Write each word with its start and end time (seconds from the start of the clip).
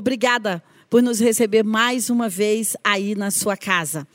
obrigada 0.00 0.62
por 0.90 1.00
nos 1.00 1.20
receber 1.20 1.62
mais 1.62 2.10
uma 2.10 2.28
vez 2.28 2.76
aí 2.82 3.14
na 3.14 3.30
sua 3.30 3.56
casa. 3.56 4.06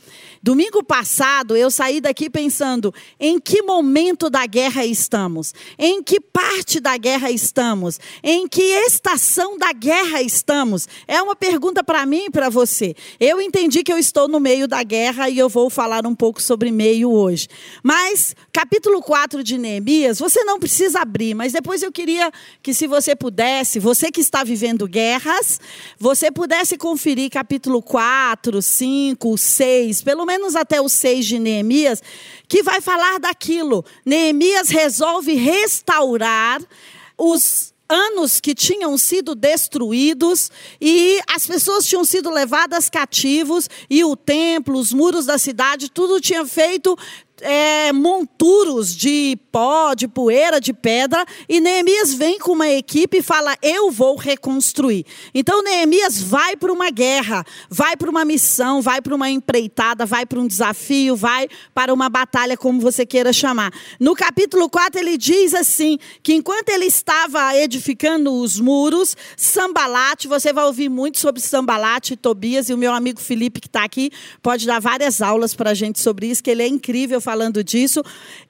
Domingo 0.44 0.84
passado, 0.84 1.56
eu 1.56 1.72
saí 1.72 2.02
daqui 2.02 2.30
pensando 2.30 2.94
em 3.18 3.40
que 3.40 3.62
momento 3.62 4.30
da 4.30 4.46
guerra 4.46 4.86
estamos, 4.86 5.54
em 5.80 6.04
que 6.04 6.20
parte 6.20 6.82
da 6.82 6.98
guerra 6.98 7.32
estamos, 7.32 7.98
em 8.22 8.46
que 8.46 8.62
estação 8.62 9.58
da 9.58 9.72
guerra 9.72 10.22
estamos. 10.22 10.88
É 11.08 11.22
uma 11.22 11.36
pergunta 11.36 11.82
para 11.82 12.06
mim 12.06 12.26
e 12.26 12.30
para 12.30 12.50
você. 12.50 12.94
Eu 13.20 13.40
entendi 13.40 13.82
que 13.82 13.92
eu 13.92 13.98
estou 13.98 14.28
no 14.28 14.40
meio 14.40 14.68
da 14.68 14.84
guerra 14.84 15.30
e 15.30 15.40
eu 15.40 15.48
vou 15.48 15.70
falar 15.70 16.06
um 16.06 16.14
pouco 16.14 16.42
sobre 16.42 16.72
meio 16.72 17.10
hoje. 17.10 17.48
Mas, 17.82 18.36
capítulo 18.52 19.02
4 19.02 19.44
de 19.44 19.58
Neemias, 19.58 20.20
você 20.20 20.44
não 20.44 20.60
precisa 20.60 21.00
abrir, 21.00 21.34
mas 21.34 21.54
depois 21.54 21.82
eu 21.82 21.92
queria 21.92 22.30
que, 22.62 22.74
se 22.74 22.86
você 22.86 23.16
pudesse, 23.16 23.80
você 23.80 24.12
que 24.12 24.20
está 24.20 24.44
vivendo 24.44 24.88
guerras, 24.88 25.60
você 25.98 26.30
pudesse 26.30 26.65
conferir 26.76 27.30
capítulo 27.30 27.82
4, 27.82 28.62
5, 28.62 29.38
6, 29.38 30.02
pelo 30.02 30.26
menos 30.26 30.56
até 30.56 30.82
o 30.82 30.90
6 30.90 31.26
de 31.26 31.38
Neemias, 31.38 32.02
que 32.48 32.64
vai 32.64 32.82
falar 32.82 33.20
daquilo. 33.20 33.86
Neemias 34.04 34.70
resolve 34.70 35.34
restaurar 35.36 36.60
os 37.16 37.74
anos 37.88 38.40
que 38.40 38.56
tinham 38.56 38.98
sido 38.98 39.36
destruídos 39.36 40.52
e 40.82 41.20
as 41.30 41.46
pessoas 41.46 41.86
tinham 41.86 42.04
sido 42.04 42.32
levadas 42.32 42.90
cativos 42.90 43.70
e 43.90 44.04
o 44.04 44.16
templo, 44.16 44.80
os 44.80 44.92
muros 44.92 45.26
da 45.26 45.38
cidade, 45.38 45.92
tudo 45.92 46.20
tinha 46.20 46.46
feito 46.46 46.98
é, 47.42 47.92
monturos 47.92 48.96
de 48.96 49.38
pó, 49.52 49.94
de 49.94 50.08
poeira, 50.08 50.60
de 50.60 50.74
pedra, 50.74 51.26
e 51.48 51.60
Neemias 51.60 52.14
vem 52.14 52.40
com 52.40 52.54
uma 52.54 52.70
equipe 52.70 53.18
e 53.18 53.22
fala: 53.22 53.56
Eu 53.62 53.92
vou 53.92 54.16
reconstruir. 54.16 55.06
Então 55.34 55.64
Neemias 55.64 56.22
vai 56.22 56.56
para 56.56 56.72
uma 56.72 56.90
guerra, 56.90 57.46
vai 57.70 57.98
para 57.98 58.10
uma 58.10 58.24
missão, 58.24 58.82
vai 58.82 59.02
para 59.02 59.16
uma 59.16 59.30
empreitada, 59.30 60.06
vai 60.06 60.26
para 60.26 60.40
um 60.40 60.48
desafio, 60.48 61.16
vai 61.16 61.48
para 61.74 61.94
uma 61.94 62.10
batalha, 62.10 62.56
como 62.56 62.80
você 62.80 63.06
queira 63.06 63.34
chamar. 63.34 63.72
No 64.00 64.16
capítulo 64.16 64.70
4, 64.70 65.00
ele 65.00 65.18
diz 65.18 65.54
assim: 65.54 65.98
que 66.24 66.34
enquanto 66.34 66.70
ele 66.70 66.86
estava 66.86 67.56
edificando 67.58 68.34
os 68.34 68.60
muros, 68.60 69.16
Sambalate, 69.36 70.28
você 70.28 70.54
vai 70.54 70.66
ouvir 70.66 70.90
muito 70.90 71.20
sobre 71.20 71.42
Sambalate 71.42 72.14
e 72.14 72.18
Tobias, 72.18 72.70
e 72.70 72.74
o 72.74 72.78
meu 72.78 72.94
amigo 72.94 73.20
Felipe, 73.20 73.60
que 73.60 73.68
está 73.68 73.84
aqui, 73.84 74.12
pode 74.42 74.66
dar 74.66 74.80
várias 74.80 75.22
aulas 75.22 75.54
para 75.54 75.72
a 75.72 75.74
gente 75.74 76.00
sobre 76.00 76.28
isso, 76.28 76.44
que 76.44 76.50
ele 76.50 76.64
é 76.64 76.68
incrível 76.68 77.22
falando 77.26 77.64
disso. 77.64 78.04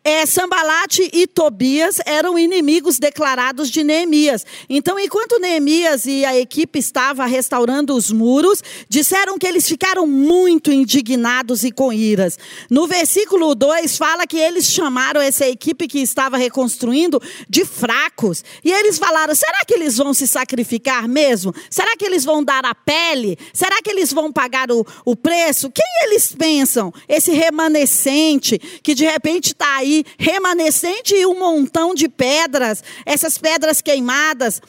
É, 0.03 0.25
Sambalate 0.25 1.09
e 1.13 1.25
Tobias 1.25 1.99
eram 2.05 2.37
inimigos 2.37 2.99
declarados 2.99 3.71
de 3.71 3.83
Neemias. 3.83 4.45
Então, 4.69 4.99
enquanto 4.99 5.39
Neemias 5.39 6.05
e 6.05 6.25
a 6.25 6.37
equipe 6.37 6.77
estava 6.77 7.25
restaurando 7.25 7.95
os 7.95 8.11
muros, 8.11 8.61
disseram 8.89 9.39
que 9.39 9.47
eles 9.47 9.67
ficaram 9.67 10.05
muito 10.05 10.71
indignados 10.71 11.63
e 11.63 11.71
com 11.71 11.91
iras. 11.91 12.37
No 12.69 12.85
versículo 12.85 13.55
2 13.55 13.97
fala 13.97 14.27
que 14.27 14.37
eles 14.37 14.65
chamaram 14.65 15.21
essa 15.21 15.47
equipe 15.47 15.87
que 15.87 15.99
estava 15.99 16.37
reconstruindo 16.37 17.21
de 17.49 17.63
fracos. 17.63 18.43
E 18.63 18.71
eles 18.71 18.97
falaram: 18.97 19.33
será 19.33 19.63
que 19.65 19.73
eles 19.73 19.95
vão 19.95 20.13
se 20.13 20.27
sacrificar 20.27 21.07
mesmo? 21.07 21.53
Será 21.69 21.95
que 21.95 22.05
eles 22.05 22.25
vão 22.25 22.43
dar 22.43 22.65
a 22.65 22.75
pele? 22.75 23.37
Será 23.53 23.81
que 23.81 23.89
eles 23.89 24.11
vão 24.11 24.31
pagar 24.31 24.69
o, 24.69 24.85
o 25.05 25.15
preço? 25.15 25.71
Quem 25.71 25.85
eles 26.03 26.33
pensam? 26.33 26.93
Esse 27.07 27.31
remanescente 27.31 28.59
que 28.83 28.93
de 28.93 29.05
repente 29.05 29.47
está 29.47 29.77
aí 29.77 30.03
remanescente 30.17 31.15
e 31.15 31.25
um 31.25 31.37
montão 31.37 31.93
de 31.93 32.07
pedras, 32.07 32.83
essas 33.05 33.37
pedras 33.37 33.81
queimadas. 33.81 34.61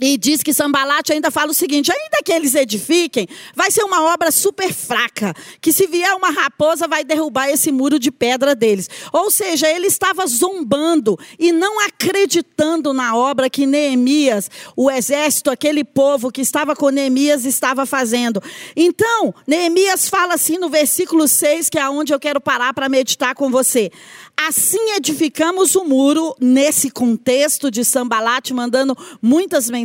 E 0.00 0.18
diz 0.18 0.42
que 0.42 0.52
Sambalate 0.52 1.12
ainda 1.12 1.30
fala 1.30 1.52
o 1.52 1.54
seguinte: 1.54 1.92
ainda 1.92 2.18
que 2.24 2.32
eles 2.32 2.54
edifiquem, 2.56 3.28
vai 3.54 3.70
ser 3.70 3.84
uma 3.84 4.12
obra 4.12 4.32
super 4.32 4.72
fraca, 4.72 5.32
que 5.60 5.72
se 5.72 5.86
vier 5.86 6.12
uma 6.16 6.30
raposa 6.30 6.88
vai 6.88 7.04
derrubar 7.04 7.48
esse 7.48 7.70
muro 7.70 7.96
de 7.98 8.10
pedra 8.10 8.56
deles. 8.56 8.90
Ou 9.12 9.30
seja, 9.30 9.68
ele 9.68 9.86
estava 9.86 10.26
zombando 10.26 11.16
e 11.38 11.52
não 11.52 11.78
acreditando 11.86 12.92
na 12.92 13.16
obra 13.16 13.48
que 13.48 13.66
Neemias, 13.66 14.50
o 14.76 14.90
exército, 14.90 15.48
aquele 15.48 15.84
povo 15.84 16.32
que 16.32 16.40
estava 16.40 16.74
com 16.74 16.88
Neemias, 16.88 17.44
estava 17.44 17.86
fazendo. 17.86 18.42
Então, 18.74 19.32
Neemias 19.46 20.08
fala 20.08 20.34
assim 20.34 20.58
no 20.58 20.68
versículo 20.68 21.28
6, 21.28 21.68
que 21.68 21.78
é 21.78 21.88
onde 21.88 22.12
eu 22.12 22.18
quero 22.18 22.40
parar 22.40 22.74
para 22.74 22.88
meditar 22.88 23.34
com 23.36 23.48
você. 23.48 23.92
Assim 24.36 24.90
edificamos 24.96 25.76
o 25.76 25.84
muro, 25.84 26.34
nesse 26.40 26.90
contexto 26.90 27.70
de 27.70 27.84
Sambalate, 27.84 28.52
mandando 28.52 28.96
muitas 29.22 29.70
mensagens 29.70 29.83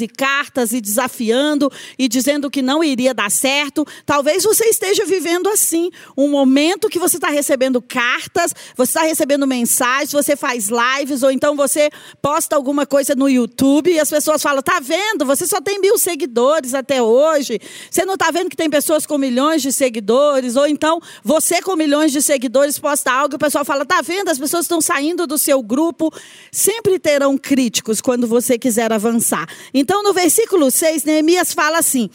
e 0.00 0.08
cartas 0.08 0.72
e 0.72 0.80
desafiando 0.80 1.70
e 1.98 2.08
dizendo 2.08 2.50
que 2.50 2.62
não 2.62 2.82
iria 2.82 3.14
dar 3.14 3.30
certo. 3.30 3.86
Talvez 4.04 4.44
você 4.44 4.66
esteja 4.66 5.04
vivendo 5.04 5.48
assim, 5.48 5.90
um 6.16 6.28
momento 6.28 6.88
que 6.88 6.98
você 6.98 7.16
está 7.16 7.28
recebendo 7.28 7.80
cartas, 7.80 8.54
você 8.76 8.90
está 8.90 9.02
recebendo 9.02 9.46
mensagens, 9.46 10.12
você 10.12 10.36
faz 10.36 10.68
lives, 10.68 11.22
ou 11.22 11.30
então 11.30 11.56
você 11.56 11.90
posta 12.20 12.56
alguma 12.56 12.86
coisa 12.86 13.14
no 13.14 13.28
YouTube 13.28 13.90
e 13.90 13.98
as 13.98 14.10
pessoas 14.10 14.42
falam: 14.42 14.62
tá 14.62 14.80
vendo? 14.80 15.24
Você 15.24 15.46
só 15.46 15.60
tem 15.60 15.80
mil 15.80 15.98
seguidores 15.98 16.74
até 16.74 17.02
hoje. 17.02 17.58
Você 17.90 18.04
não 18.04 18.14
está 18.14 18.30
vendo 18.30 18.50
que 18.50 18.56
tem 18.56 18.70
pessoas 18.70 19.06
com 19.06 19.18
milhões 19.18 19.62
de 19.62 19.72
seguidores? 19.72 20.56
Ou 20.56 20.66
então 20.66 21.00
você 21.24 21.62
com 21.62 21.76
milhões 21.76 22.12
de 22.12 22.22
seguidores 22.22 22.78
posta 22.78 23.10
algo 23.10 23.34
e 23.34 23.36
o 23.36 23.38
pessoal 23.38 23.64
fala: 23.64 23.84
tá 23.84 24.00
vendo? 24.00 24.28
As 24.28 24.38
pessoas 24.38 24.64
estão 24.64 24.80
saindo 24.80 25.26
do 25.26 25.38
seu 25.38 25.62
grupo. 25.62 26.12
Sempre 26.52 26.98
terão 26.98 27.38
críticos 27.38 28.00
quando 28.00 28.26
você 28.26 28.58
quiser 28.58 28.92
avançar. 28.92 29.29
Então, 29.72 30.02
no 30.02 30.12
versículo 30.12 30.70
6, 30.70 31.04
Neemias 31.04 31.52
fala 31.52 31.78
assim: 31.78 32.10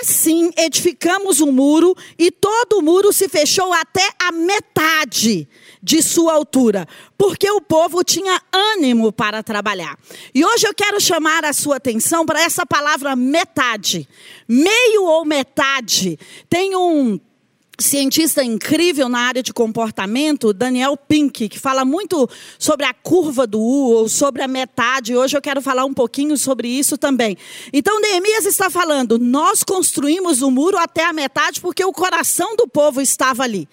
Assim 0.00 0.50
edificamos 0.56 1.40
um 1.40 1.52
muro, 1.52 1.96
e 2.18 2.30
todo 2.30 2.78
o 2.78 2.82
muro 2.82 3.12
se 3.12 3.28
fechou 3.28 3.72
até 3.72 4.08
a 4.18 4.32
metade 4.32 5.48
de 5.82 6.02
sua 6.02 6.32
altura, 6.32 6.86
porque 7.18 7.50
o 7.50 7.60
povo 7.60 8.02
tinha 8.02 8.40
ânimo 8.52 9.12
para 9.12 9.42
trabalhar. 9.42 9.98
E 10.34 10.44
hoje 10.44 10.66
eu 10.66 10.74
quero 10.74 11.00
chamar 11.00 11.44
a 11.44 11.52
sua 11.52 11.76
atenção 11.76 12.24
para 12.24 12.42
essa 12.42 12.64
palavra 12.64 13.14
metade. 13.14 14.08
Meio 14.48 15.04
ou 15.04 15.24
metade. 15.24 16.18
Tem 16.48 16.74
um 16.74 17.20
cientista 17.78 18.42
incrível 18.42 19.08
na 19.08 19.20
área 19.20 19.42
de 19.42 19.52
comportamento, 19.52 20.52
Daniel 20.52 20.96
Pink, 20.96 21.48
que 21.48 21.58
fala 21.58 21.84
muito 21.84 22.28
sobre 22.58 22.86
a 22.86 22.94
curva 22.94 23.46
do 23.46 23.60
U 23.60 23.90
ou 23.92 24.08
sobre 24.08 24.42
a 24.42 24.48
metade. 24.48 25.16
Hoje 25.16 25.36
eu 25.36 25.42
quero 25.42 25.60
falar 25.60 25.84
um 25.84 25.94
pouquinho 25.94 26.36
sobre 26.36 26.68
isso 26.68 26.96
também. 26.96 27.36
Então 27.72 28.00
Neemias 28.00 28.46
está 28.46 28.70
falando: 28.70 29.18
nós 29.18 29.62
construímos 29.62 30.42
o 30.42 30.50
muro 30.50 30.78
até 30.78 31.04
a 31.04 31.12
metade 31.12 31.60
porque 31.60 31.84
o 31.84 31.92
coração 31.92 32.56
do 32.56 32.66
povo 32.68 33.00
estava 33.00 33.42
ali. 33.42 33.68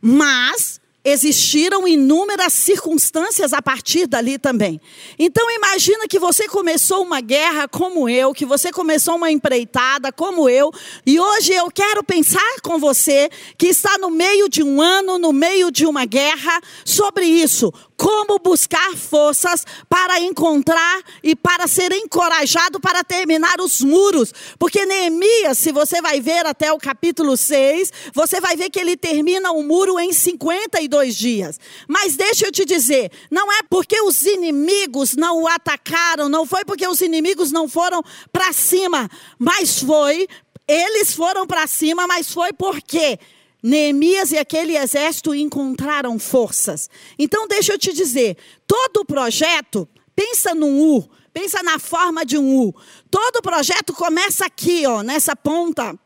Mas 0.00 0.80
existiram 1.06 1.86
inúmeras 1.86 2.52
circunstâncias 2.52 3.52
a 3.52 3.62
partir 3.62 4.08
dali 4.08 4.38
também. 4.38 4.80
Então 5.16 5.48
imagina 5.52 6.08
que 6.08 6.18
você 6.18 6.48
começou 6.48 7.04
uma 7.04 7.20
guerra 7.20 7.68
como 7.68 8.08
eu, 8.08 8.32
que 8.32 8.44
você 8.44 8.72
começou 8.72 9.14
uma 9.14 9.30
empreitada 9.30 10.10
como 10.10 10.48
eu, 10.48 10.72
e 11.06 11.20
hoje 11.20 11.52
eu 11.52 11.70
quero 11.70 12.02
pensar 12.02 12.60
com 12.60 12.76
você 12.76 13.30
que 13.56 13.68
está 13.68 13.96
no 13.98 14.10
meio 14.10 14.48
de 14.48 14.64
um 14.64 14.82
ano, 14.82 15.16
no 15.16 15.32
meio 15.32 15.70
de 15.70 15.86
uma 15.86 16.04
guerra, 16.04 16.60
sobre 16.84 17.24
isso 17.24 17.72
como 17.96 18.38
buscar 18.38 18.94
forças 18.96 19.64
para 19.88 20.20
encontrar 20.20 21.02
e 21.22 21.34
para 21.34 21.66
ser 21.66 21.92
encorajado 21.92 22.78
para 22.78 23.02
terminar 23.02 23.60
os 23.60 23.80
muros. 23.80 24.32
Porque 24.58 24.84
Neemias, 24.84 25.58
se 25.58 25.72
você 25.72 26.02
vai 26.02 26.20
ver 26.20 26.46
até 26.46 26.72
o 26.72 26.78
capítulo 26.78 27.36
6, 27.36 27.92
você 28.12 28.40
vai 28.40 28.56
ver 28.56 28.70
que 28.70 28.78
ele 28.78 28.96
termina 28.96 29.50
o 29.52 29.62
muro 29.62 29.98
em 29.98 30.12
52 30.12 31.16
dias. 31.16 31.58
Mas 31.88 32.16
deixa 32.16 32.46
eu 32.46 32.52
te 32.52 32.64
dizer, 32.64 33.10
não 33.30 33.50
é 33.52 33.60
porque 33.68 34.00
os 34.02 34.22
inimigos 34.24 35.14
não 35.14 35.42
o 35.42 35.48
atacaram, 35.48 36.28
não 36.28 36.46
foi 36.46 36.64
porque 36.64 36.86
os 36.86 37.00
inimigos 37.00 37.50
não 37.50 37.68
foram 37.68 38.02
para 38.32 38.52
cima, 38.52 39.08
mas 39.38 39.80
foi 39.80 40.26
eles 40.68 41.14
foram 41.14 41.46
para 41.46 41.66
cima, 41.66 42.06
mas 42.06 42.32
foi 42.32 42.52
porque 42.52 43.18
Neemias 43.66 44.30
e 44.30 44.38
aquele 44.38 44.76
exército 44.76 45.34
encontraram 45.34 46.20
forças. 46.20 46.88
Então, 47.18 47.48
deixa 47.48 47.72
eu 47.72 47.78
te 47.78 47.92
dizer: 47.92 48.36
todo 48.64 49.04
projeto, 49.04 49.88
pensa 50.14 50.54
num 50.54 50.80
U, 50.80 51.10
pensa 51.32 51.64
na 51.64 51.76
forma 51.76 52.24
de 52.24 52.38
um 52.38 52.60
U. 52.60 52.74
Todo 53.10 53.42
projeto 53.42 53.92
começa 53.92 54.46
aqui, 54.46 54.86
ó, 54.86 55.02
nessa 55.02 55.34
ponta 55.34 55.98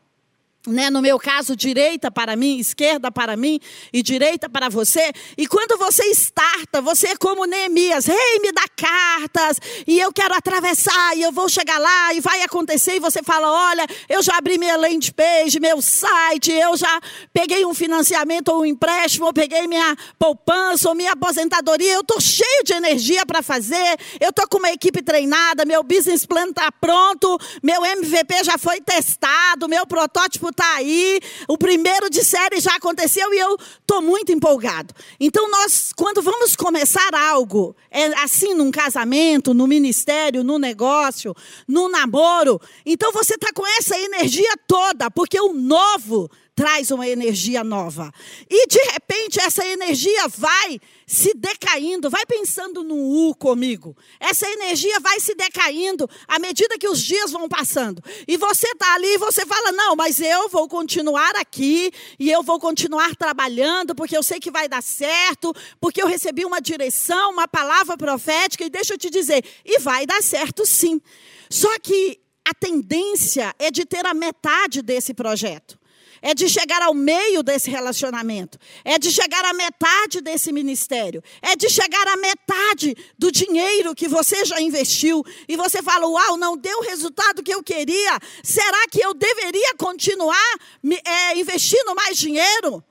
né, 0.67 0.91
no 0.91 1.01
meu 1.01 1.17
caso, 1.17 1.55
direita 1.55 2.11
para 2.11 2.35
mim, 2.35 2.59
esquerda 2.59 3.11
para 3.11 3.35
mim 3.35 3.59
e 3.91 4.03
direita 4.03 4.47
para 4.47 4.69
você. 4.69 5.11
E 5.35 5.47
quando 5.47 5.77
você 5.77 6.05
starta, 6.11 6.81
você 6.81 7.07
é 7.07 7.15
como 7.15 7.45
Neemias, 7.45 8.05
rei, 8.05 8.39
me 8.41 8.51
dá 8.51 8.65
cartas, 8.75 9.57
e 9.87 9.99
eu 9.99 10.13
quero 10.13 10.35
atravessar, 10.35 11.17
e 11.17 11.23
eu 11.23 11.31
vou 11.31 11.49
chegar 11.49 11.79
lá, 11.79 12.13
e 12.13 12.21
vai 12.21 12.43
acontecer, 12.43 12.95
e 12.95 12.99
você 12.99 13.23
fala: 13.23 13.49
olha, 13.69 13.87
eu 14.07 14.21
já 14.21 14.37
abri 14.37 14.57
minha 14.59 14.77
landing 14.77 15.11
page, 15.11 15.59
meu 15.59 15.81
site, 15.81 16.51
eu 16.51 16.77
já 16.77 16.99
peguei 17.33 17.65
um 17.65 17.73
financiamento 17.73 18.49
ou 18.49 18.61
um 18.61 18.65
empréstimo, 18.65 19.27
eu 19.27 19.33
peguei 19.33 19.67
minha 19.67 19.95
poupança 20.19 20.89
ou 20.89 20.95
minha 20.95 21.13
aposentadoria, 21.13 21.93
eu 21.93 22.01
estou 22.01 22.21
cheio 22.21 22.63
de 22.63 22.73
energia 22.73 23.25
para 23.25 23.41
fazer, 23.41 23.97
eu 24.19 24.29
estou 24.29 24.47
com 24.47 24.59
uma 24.59 24.71
equipe 24.71 25.01
treinada, 25.01 25.65
meu 25.65 25.81
business 25.81 26.25
plan 26.25 26.49
está 26.49 26.71
pronto, 26.71 27.39
meu 27.63 27.83
MVP 27.83 28.43
já 28.43 28.57
foi 28.59 28.79
testado, 28.79 29.67
meu 29.67 29.87
protótipo 29.87 30.50
está 30.51 30.75
aí, 30.75 31.19
o 31.47 31.57
primeiro 31.57 32.09
de 32.09 32.23
série 32.23 32.59
já 32.59 32.75
aconteceu 32.75 33.33
e 33.33 33.39
eu 33.39 33.57
estou 33.79 34.01
muito 34.01 34.31
empolgado. 34.31 34.93
Então, 35.19 35.49
nós, 35.49 35.91
quando 35.95 36.21
vamos 36.21 36.55
começar 36.55 37.13
algo, 37.13 37.75
é 37.89 38.05
assim 38.21 38.53
num 38.53 38.71
casamento, 38.71 39.53
no 39.53 39.67
ministério, 39.67 40.43
no 40.43 40.59
negócio, 40.59 41.35
no 41.67 41.89
namoro, 41.89 42.61
então 42.85 43.11
você 43.11 43.35
está 43.35 43.51
com 43.53 43.65
essa 43.65 43.97
energia 43.97 44.53
toda, 44.67 45.09
porque 45.09 45.39
o 45.39 45.53
novo 45.53 46.29
traz 46.61 46.91
uma 46.91 47.07
energia 47.07 47.63
nova. 47.63 48.13
E 48.47 48.67
de 48.67 48.77
repente 48.91 49.39
essa 49.39 49.65
energia 49.65 50.27
vai 50.27 50.79
se 51.07 51.33
decaindo, 51.33 52.07
vai 52.07 52.23
pensando 52.23 52.83
no 52.83 52.95
U 53.29 53.33
comigo. 53.33 53.97
Essa 54.19 54.47
energia 54.47 54.99
vai 54.99 55.19
se 55.19 55.33
decaindo 55.33 56.07
à 56.27 56.37
medida 56.37 56.77
que 56.77 56.87
os 56.87 57.01
dias 57.01 57.31
vão 57.31 57.49
passando. 57.49 57.99
E 58.27 58.37
você 58.37 58.67
está 58.67 58.93
ali 58.93 59.15
e 59.15 59.17
você 59.17 59.43
fala: 59.43 59.71
não, 59.71 59.95
mas 59.95 60.19
eu 60.19 60.49
vou 60.49 60.67
continuar 60.67 61.35
aqui 61.35 61.91
e 62.19 62.29
eu 62.29 62.43
vou 62.43 62.59
continuar 62.59 63.15
trabalhando, 63.15 63.95
porque 63.95 64.15
eu 64.15 64.21
sei 64.21 64.39
que 64.39 64.51
vai 64.51 64.69
dar 64.69 64.83
certo, 64.83 65.51
porque 65.79 65.99
eu 65.99 66.05
recebi 66.05 66.45
uma 66.45 66.61
direção, 66.61 67.31
uma 67.31 67.47
palavra 67.47 67.97
profética, 67.97 68.63
e 68.63 68.69
deixa 68.69 68.93
eu 68.93 68.99
te 68.99 69.09
dizer, 69.09 69.43
e 69.65 69.79
vai 69.79 70.05
dar 70.05 70.21
certo 70.21 70.63
sim. 70.63 71.01
Só 71.49 71.79
que 71.79 72.19
a 72.47 72.53
tendência 72.53 73.51
é 73.57 73.71
de 73.71 73.83
ter 73.83 74.05
a 74.05 74.13
metade 74.13 74.83
desse 74.83 75.11
projeto 75.11 75.80
é 76.21 76.33
de 76.33 76.47
chegar 76.47 76.81
ao 76.81 76.93
meio 76.93 77.41
desse 77.41 77.69
relacionamento, 77.69 78.57
é 78.85 78.99
de 78.99 79.11
chegar 79.11 79.43
à 79.43 79.53
metade 79.53 80.21
desse 80.21 80.51
ministério, 80.51 81.23
é 81.41 81.55
de 81.55 81.69
chegar 81.69 82.07
à 82.07 82.17
metade 82.17 82.95
do 83.17 83.31
dinheiro 83.31 83.95
que 83.95 84.07
você 84.07 84.45
já 84.45 84.61
investiu. 84.61 85.23
E 85.47 85.55
você 85.57 85.81
fala: 85.81 86.07
Uau, 86.07 86.37
não 86.37 86.55
deu 86.55 86.77
o 86.79 86.83
resultado 86.83 87.41
que 87.41 87.53
eu 87.53 87.63
queria, 87.63 88.19
será 88.43 88.87
que 88.89 89.03
eu 89.03 89.13
deveria 89.13 89.73
continuar 89.75 90.59
é, 91.05 91.37
investindo 91.37 91.95
mais 91.95 92.17
dinheiro? 92.17 92.83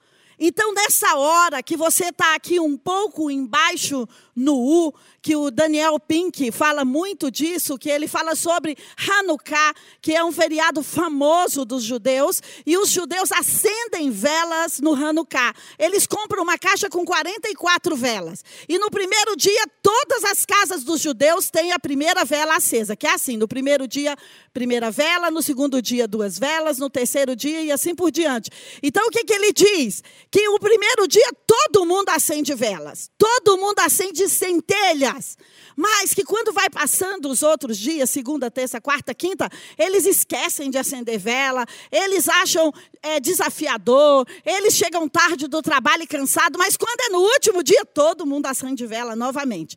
Então, 0.43 0.73
nessa 0.73 1.17
hora 1.17 1.63
que 1.63 1.77
você 1.77 2.07
está 2.07 2.35
aqui 2.35 2.59
um 2.59 2.75
pouco 2.75 3.31
embaixo 3.31 4.09
no 4.35 4.55
U, 4.55 4.95
que 5.23 5.37
o 5.37 5.51
Daniel 5.51 5.99
Pink 6.01 6.51
fala 6.51 6.85
muito 6.85 7.31
disso, 7.31 7.79
que 7.79 7.91
ele 7.91 8.09
fala 8.09 8.35
sobre 8.35 8.77
Hanukkah, 8.97 9.75
que 10.01 10.15
é 10.15 10.25
um 10.25 10.33
feriado 10.33 10.83
famoso 10.83 11.65
dos 11.65 11.83
judeus, 11.83 12.43
e 12.65 12.77
os 12.77 12.89
judeus 12.91 13.31
acendem 13.33 14.11
velas 14.11 14.81
no 14.81 14.95
Hanukkah. 14.95 15.55
Eles 15.79 16.07
compram 16.07 16.43
uma 16.43 16.59
caixa 16.59 16.89
com 16.89 17.05
44 17.05 17.95
velas. 17.97 18.45
E 18.69 18.79
no 18.79 18.91
primeiro 18.91 19.37
dia, 19.37 19.67
todas 19.83 20.25
as 20.25 20.47
casas 20.47 20.85
dos 20.85 21.01
judeus 21.01 21.51
têm 21.51 21.73
a 21.73 21.79
primeira 21.79 22.25
vela 22.25 22.57
acesa, 22.57 22.97
que 22.97 23.07
é 23.07 23.15
assim, 23.15 23.37
no 23.37 23.47
primeiro 23.47 23.87
dia, 23.87 24.17
primeira 24.53 24.91
vela, 24.91 25.31
no 25.31 25.43
segundo 25.43 25.83
dia, 25.83 26.09
duas 26.09 26.39
velas, 26.39 26.79
no 26.79 26.89
terceiro 26.89 27.37
dia 27.37 27.63
e 27.63 27.71
assim 27.71 27.95
por 27.95 28.11
diante. 28.11 28.51
Então, 28.83 29.07
o 29.07 29.11
que, 29.11 29.25
que 29.25 29.33
ele 29.33 29.53
diz? 29.53 30.03
Que 30.31 30.49
o 30.49 30.59
primeiro 30.59 31.07
dia 31.07 31.31
todo 31.47 31.85
mundo 31.85 32.09
acende 32.09 32.55
velas, 32.55 33.11
todo 33.19 33.59
mundo 33.59 33.79
acende 33.81 34.29
centelhas. 34.33 35.37
Mas 35.77 36.13
que 36.13 36.25
quando 36.25 36.53
vai 36.53 36.69
passando 36.69 37.29
os 37.29 37.43
outros 37.43 37.79
dias, 37.79 38.11
segunda, 38.11 38.51
terça, 38.51 38.81
quarta, 38.81 39.15
quinta, 39.15 39.49
eles 39.79 40.05
esquecem 40.05 40.71
de 40.71 40.79
acender 40.79 41.19
vela, 41.19 41.65
eles 41.91 42.29
acham 42.29 42.73
é, 43.03 43.19
desafiador, 43.19 44.27
eles 44.45 44.75
chegam 44.75 45.09
tarde 45.09 45.47
do 45.47 45.63
trabalho 45.63 46.03
e 46.03 46.07
cansado, 46.07 46.59
mas 46.59 46.77
quando 46.77 47.01
é 47.01 47.09
no 47.09 47.21
último 47.21 47.63
dia, 47.63 47.85
todo 47.85 48.27
mundo 48.27 48.47
acende 48.47 48.87
vela 48.87 49.17
novamente. 49.17 49.77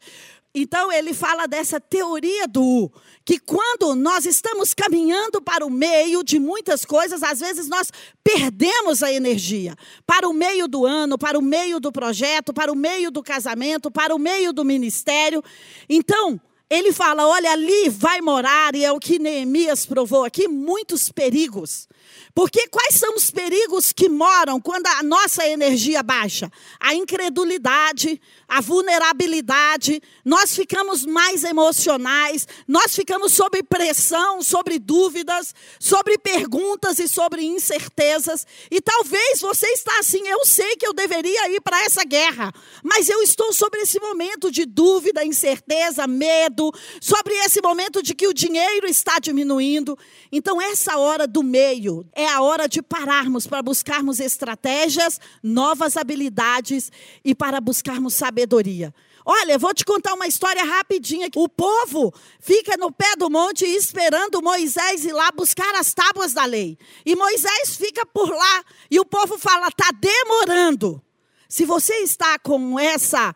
Então 0.56 0.92
ele 0.92 1.14
fala 1.14 1.48
dessa 1.48 1.80
teoria 1.80 2.48
do 2.48 2.92
que 3.26 3.40
quando 3.40 3.96
nós 3.96 4.26
estamos 4.26 4.74
caminhando 4.74 5.42
para 5.42 5.66
o 5.66 5.70
meio 5.70 6.24
de 6.24 6.40
muitas 6.40 6.84
coisas, 6.84 7.24
às 7.24 7.40
vezes 7.40 7.68
nós 7.68 7.90
perdemos 8.24 9.02
a 9.02 9.12
energia. 9.12 9.76
Para 10.06 10.28
o 10.28 10.34
meio 10.34 10.68
do 10.68 10.86
ano, 10.86 11.18
para 11.18 11.40
o 11.40 11.42
meio 11.42 11.80
do 11.80 11.92
projeto, 11.92 12.54
para 12.54 12.72
o 12.72 12.76
meio 12.76 13.10
do 13.10 13.24
casamento, 13.24 13.90
para 13.90 14.14
o 14.14 14.20
meio 14.20 14.52
do 14.52 14.66
ministério. 14.66 15.42
Então, 15.90 16.40
ele 16.74 16.92
fala: 16.92 17.28
olha, 17.28 17.52
ali 17.52 17.90
vai 17.90 18.20
morar, 18.22 18.76
e 18.76 18.84
é 18.84 18.92
o 18.92 19.00
que 19.00 19.20
Neemias 19.20 19.86
provou 19.86 20.24
aqui, 20.24 20.48
muitos 20.48 21.12
perigos. 21.12 21.88
Porque 22.36 22.68
quais 22.68 22.96
são 22.96 23.16
os 23.16 23.30
perigos 23.30 23.94
que 23.94 24.10
moram 24.10 24.60
quando 24.60 24.88
a 24.88 25.04
nossa 25.04 25.48
energia 25.48 26.02
baixa? 26.02 26.52
A 26.80 26.96
incredulidade, 26.96 28.20
a 28.48 28.60
vulnerabilidade, 28.60 30.02
nós 30.26 30.56
ficamos 30.56 31.06
mais 31.06 31.44
emocionais, 31.44 32.48
nós 32.68 32.96
ficamos 32.96 33.34
sob 33.34 33.62
pressão, 33.64 34.42
sobre 34.42 34.80
dúvidas, 34.80 35.54
sobre 35.80 36.18
perguntas 36.18 36.98
e 36.98 37.08
sobre 37.08 37.44
incertezas. 37.44 38.48
E 38.72 38.82
talvez 38.82 39.40
você 39.40 39.68
está 39.68 40.00
assim, 40.00 40.28
eu 40.28 40.44
sei 40.44 40.76
que 40.76 40.88
eu 40.88 40.94
deveria 40.94 41.50
ir 41.50 41.62
para 41.62 41.84
essa 41.84 42.04
guerra, 42.04 42.52
mas 42.84 43.10
eu 43.10 43.22
estou 43.22 43.54
sobre 43.54 43.82
esse 43.82 44.00
momento 44.00 44.52
de 44.52 44.66
dúvida, 44.66 45.24
incerteza, 45.24 46.08
medo, 46.08 46.63
sobre 47.02 47.34
esse 47.46 47.62
momento 47.62 48.04
de 48.04 48.14
que 48.14 48.28
o 48.28 48.34
dinheiro 48.34 48.86
está 48.86 49.20
diminuindo. 49.20 49.98
Então 50.32 50.62
essa 50.62 50.98
hora 50.98 51.28
do 51.28 51.42
meio 51.42 52.06
é 52.14 52.28
a 52.28 52.42
hora 52.42 52.68
de 52.68 52.82
pararmos 52.82 53.48
para 53.48 53.62
buscarmos 53.62 54.20
estratégias, 54.20 55.20
novas 55.42 55.98
habilidades 55.98 56.92
e 57.26 57.34
para 57.34 57.60
buscarmos 57.60 58.14
sabedoria. 58.14 58.94
Olha, 59.26 59.58
vou 59.58 59.74
te 59.74 59.86
contar 59.86 60.14
uma 60.14 60.28
história 60.28 60.64
rapidinha. 60.64 61.30
O 61.36 61.48
povo 61.48 62.14
fica 62.40 62.76
no 62.78 62.92
pé 62.92 63.16
do 63.18 63.30
monte 63.30 63.66
esperando 63.66 64.42
Moisés 64.42 65.06
ir 65.06 65.14
lá 65.14 65.32
buscar 65.32 65.74
as 65.76 65.94
tábuas 65.94 66.34
da 66.34 66.46
lei. 66.46 66.78
E 67.06 67.16
Moisés 67.16 67.78
fica 67.78 68.06
por 68.06 68.30
lá 68.30 68.64
e 68.92 69.00
o 69.00 69.06
povo 69.06 69.38
fala: 69.38 69.68
está 69.68 69.90
demorando. 69.92 71.02
Se 71.48 71.66
você 71.66 71.94
está 71.98 72.38
com 72.40 72.78
essa 72.80 73.34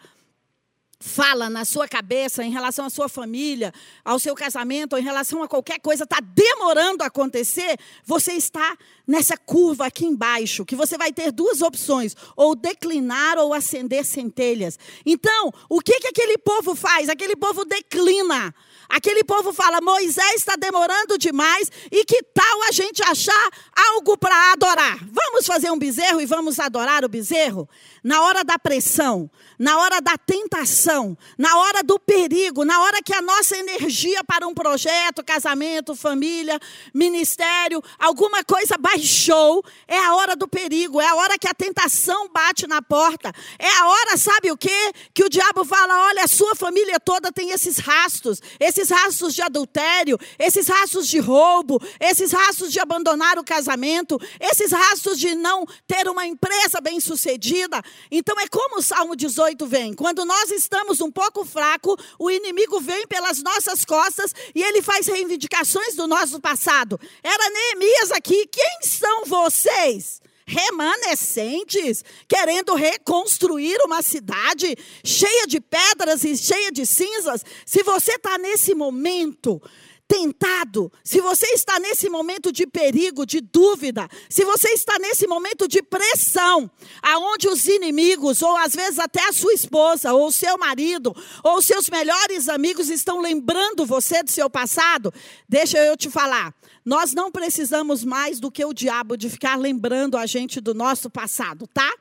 fala 1.00 1.50
na 1.50 1.64
sua 1.64 1.88
cabeça 1.88 2.44
em 2.44 2.52
relação 2.52 2.86
à 2.86 2.90
sua 2.90 3.08
família, 3.08 3.74
ao 4.04 4.20
seu 4.20 4.34
casamento, 4.34 4.94
ou 4.94 5.00
em 5.00 5.04
relação 5.04 5.44
a 5.44 5.48
qualquer 5.48 5.80
coisa, 5.80 6.04
está 6.04 6.20
demorando 6.20 7.04
a 7.04 7.08
acontecer, 7.08 7.78
você 8.04 8.34
está 8.34 8.78
nessa 9.08 9.38
curva 9.38 9.86
aqui 9.86 10.06
embaixo, 10.06 10.66
que 10.66 10.76
você 10.76 10.98
vai 10.98 11.14
ter 11.14 11.32
duas 11.32 11.62
opções, 11.62 12.16
ou 12.36 12.54
declinar 12.54 13.38
ou 13.38 13.54
acender 13.54 14.04
centelhas. 14.04 14.78
Então, 15.06 15.54
o 15.70 15.80
que, 15.80 16.00
que 16.00 16.08
aquele 16.08 16.38
povo 16.38 16.76
faz? 16.76 17.08
Aquele 17.08 17.36
povo 17.36 17.64
declina. 17.64 18.54
Aquele 18.90 19.24
povo 19.24 19.54
fala: 19.54 19.82
Moisés 19.82 20.36
está 20.36 20.56
demorando 20.56 21.18
demais, 21.18 21.72
e 21.92 22.04
que 22.06 22.22
tal 22.24 22.64
a 22.64 22.72
gente 22.72 23.02
achar 23.04 23.50
algo 23.94 24.18
para 24.18 24.54
adorar? 24.54 24.98
Vamos 25.12 25.46
fazer 25.46 25.72
um 25.72 25.78
bezerro 25.78 26.22
e 26.22 26.26
vamos 26.26 26.60
adorar 26.60 27.04
o 27.04 27.10
bezerro? 27.10 27.68
Na 28.04 28.22
hora 28.22 28.44
da 28.44 28.58
pressão, 28.58 29.30
na 29.60 29.78
hora 29.80 30.00
da 30.02 30.18
tentação, 30.18 31.18
na 31.38 31.58
hora 31.58 31.84
do 31.84 32.00
perigo, 32.00 32.64
na 32.64 32.82
hora 32.82 33.02
que 33.04 33.14
a 33.14 33.22
nossa 33.22 33.58
energia 33.58 34.24
para 34.24 34.48
um 34.48 34.54
projeto, 34.54 35.24
casamento, 35.24 35.96
família, 35.96 36.60
ministério, 36.94 37.84
alguma 38.00 38.44
coisa 38.44 38.78
baixou, 38.98 39.64
é 39.88 39.98
a 39.98 40.16
hora 40.16 40.36
do 40.36 40.48
perigo, 40.48 41.00
é 41.00 41.08
a 41.08 41.16
hora 41.16 41.38
que 41.38 41.48
a 41.48 41.54
tentação 41.54 42.30
bate 42.30 42.68
na 42.68 42.82
porta, 42.82 43.32
é 43.58 43.70
a 43.70 43.88
hora, 43.88 44.18
sabe 44.18 44.52
o 44.52 44.58
quê? 44.58 44.92
Que 45.14 45.24
o 45.24 45.30
diabo 45.30 45.64
fala: 45.64 46.08
olha, 46.08 46.24
a 46.24 46.28
sua 46.28 46.56
família 46.56 47.00
toda 47.00 47.32
tem 47.32 47.52
esses 47.52 47.78
rastros, 47.78 48.42
esses 48.60 48.90
rastros 48.90 49.34
de 49.34 49.42
adultério, 49.42 50.20
esses 50.38 50.68
rastros 50.68 51.08
de 51.08 51.20
roubo, 51.20 51.82
esses 52.00 52.32
rastros 52.32 52.72
de 52.72 52.80
abandonar 52.80 53.38
o 53.38 53.44
casamento, 53.44 54.20
esses 54.40 54.72
rastros 54.72 55.18
de 55.20 55.36
não 55.36 55.66
ter 55.88 56.08
uma 56.08 56.26
empresa 56.26 56.82
bem 56.82 57.00
sucedida. 57.00 57.82
Então 58.12 58.40
é 58.40 58.48
como 58.48 58.80
o 58.80 58.82
Salmo 58.82 59.16
18 59.16 59.38
18 59.38 59.68
vem. 59.68 59.94
Quando 59.94 60.26
nós 60.26 60.52
estamos 60.52 61.00
um 61.00 61.12
pouco 61.12 61.46
fraco, 61.46 61.98
o 62.18 62.32
inimigo 62.32 62.80
vem 62.80 63.06
pelas 63.08 63.42
nossas 63.44 63.86
costas 63.86 64.34
e 64.56 64.64
ele 64.64 64.82
faz 64.82 65.08
reivindicações 65.08 65.96
do 65.96 66.08
nosso 66.08 66.40
passado. 66.40 67.00
Era 67.24 67.50
Neemias 67.50 68.12
aqui. 68.12 68.48
Quem 68.48 68.80
são 68.88 69.26
vocês? 69.26 70.22
remanescentes, 70.50 72.06
querendo 72.26 72.74
reconstruir 72.74 73.78
uma 73.84 74.02
cidade 74.02 74.78
cheia 75.04 75.46
de 75.46 75.60
pedras 75.60 76.24
e 76.24 76.38
cheia 76.38 76.72
de 76.72 76.86
cinzas. 76.86 77.44
Se 77.66 77.84
você 77.84 78.14
está 78.14 78.38
nesse 78.38 78.74
momento, 78.74 79.62
tentado, 80.08 80.92
se 81.04 81.20
você 81.20 81.48
está 81.48 81.80
nesse 81.80 82.10
momento 82.10 82.52
de 82.52 82.66
perigo, 82.66 83.26
de 83.26 83.42
dúvida, 83.42 84.08
se 84.30 84.46
você 84.46 84.70
está 84.70 84.98
nesse 85.00 85.28
momento 85.28 85.68
de 85.68 85.84
pressão, 85.84 86.72
aonde 87.02 87.48
os 87.48 87.68
inimigos, 87.68 88.42
ou 88.42 88.56
às 88.58 88.74
vezes 88.74 89.00
até 89.00 89.28
a 89.28 89.34
sua 89.34 89.54
esposa, 89.54 90.14
ou 90.14 90.28
o 90.28 90.32
seu 90.32 90.58
marido, 90.58 91.16
ou 91.44 91.62
seus 91.62 91.90
melhores 91.90 92.48
amigos 92.48 92.90
estão 92.90 93.20
lembrando 93.20 93.86
você 93.86 94.24
do 94.24 94.32
seu 94.32 94.50
passado, 94.50 95.14
deixa 95.48 95.78
eu 95.78 95.98
te 95.98 96.10
falar. 96.10 96.54
Nós 96.86 97.14
não 97.14 97.30
precisamos 97.30 98.06
mais 98.06 98.40
do 98.40 98.50
que 98.50 98.64
o 98.64 98.74
diabo 98.74 99.18
de 99.18 99.30
ficar 99.30 99.58
lembrando 99.58 100.18
a 100.18 100.26
gente 100.26 100.62
do 100.62 100.74
nosso 100.74 101.10
passado, 101.10 101.68
tá? 101.68 101.94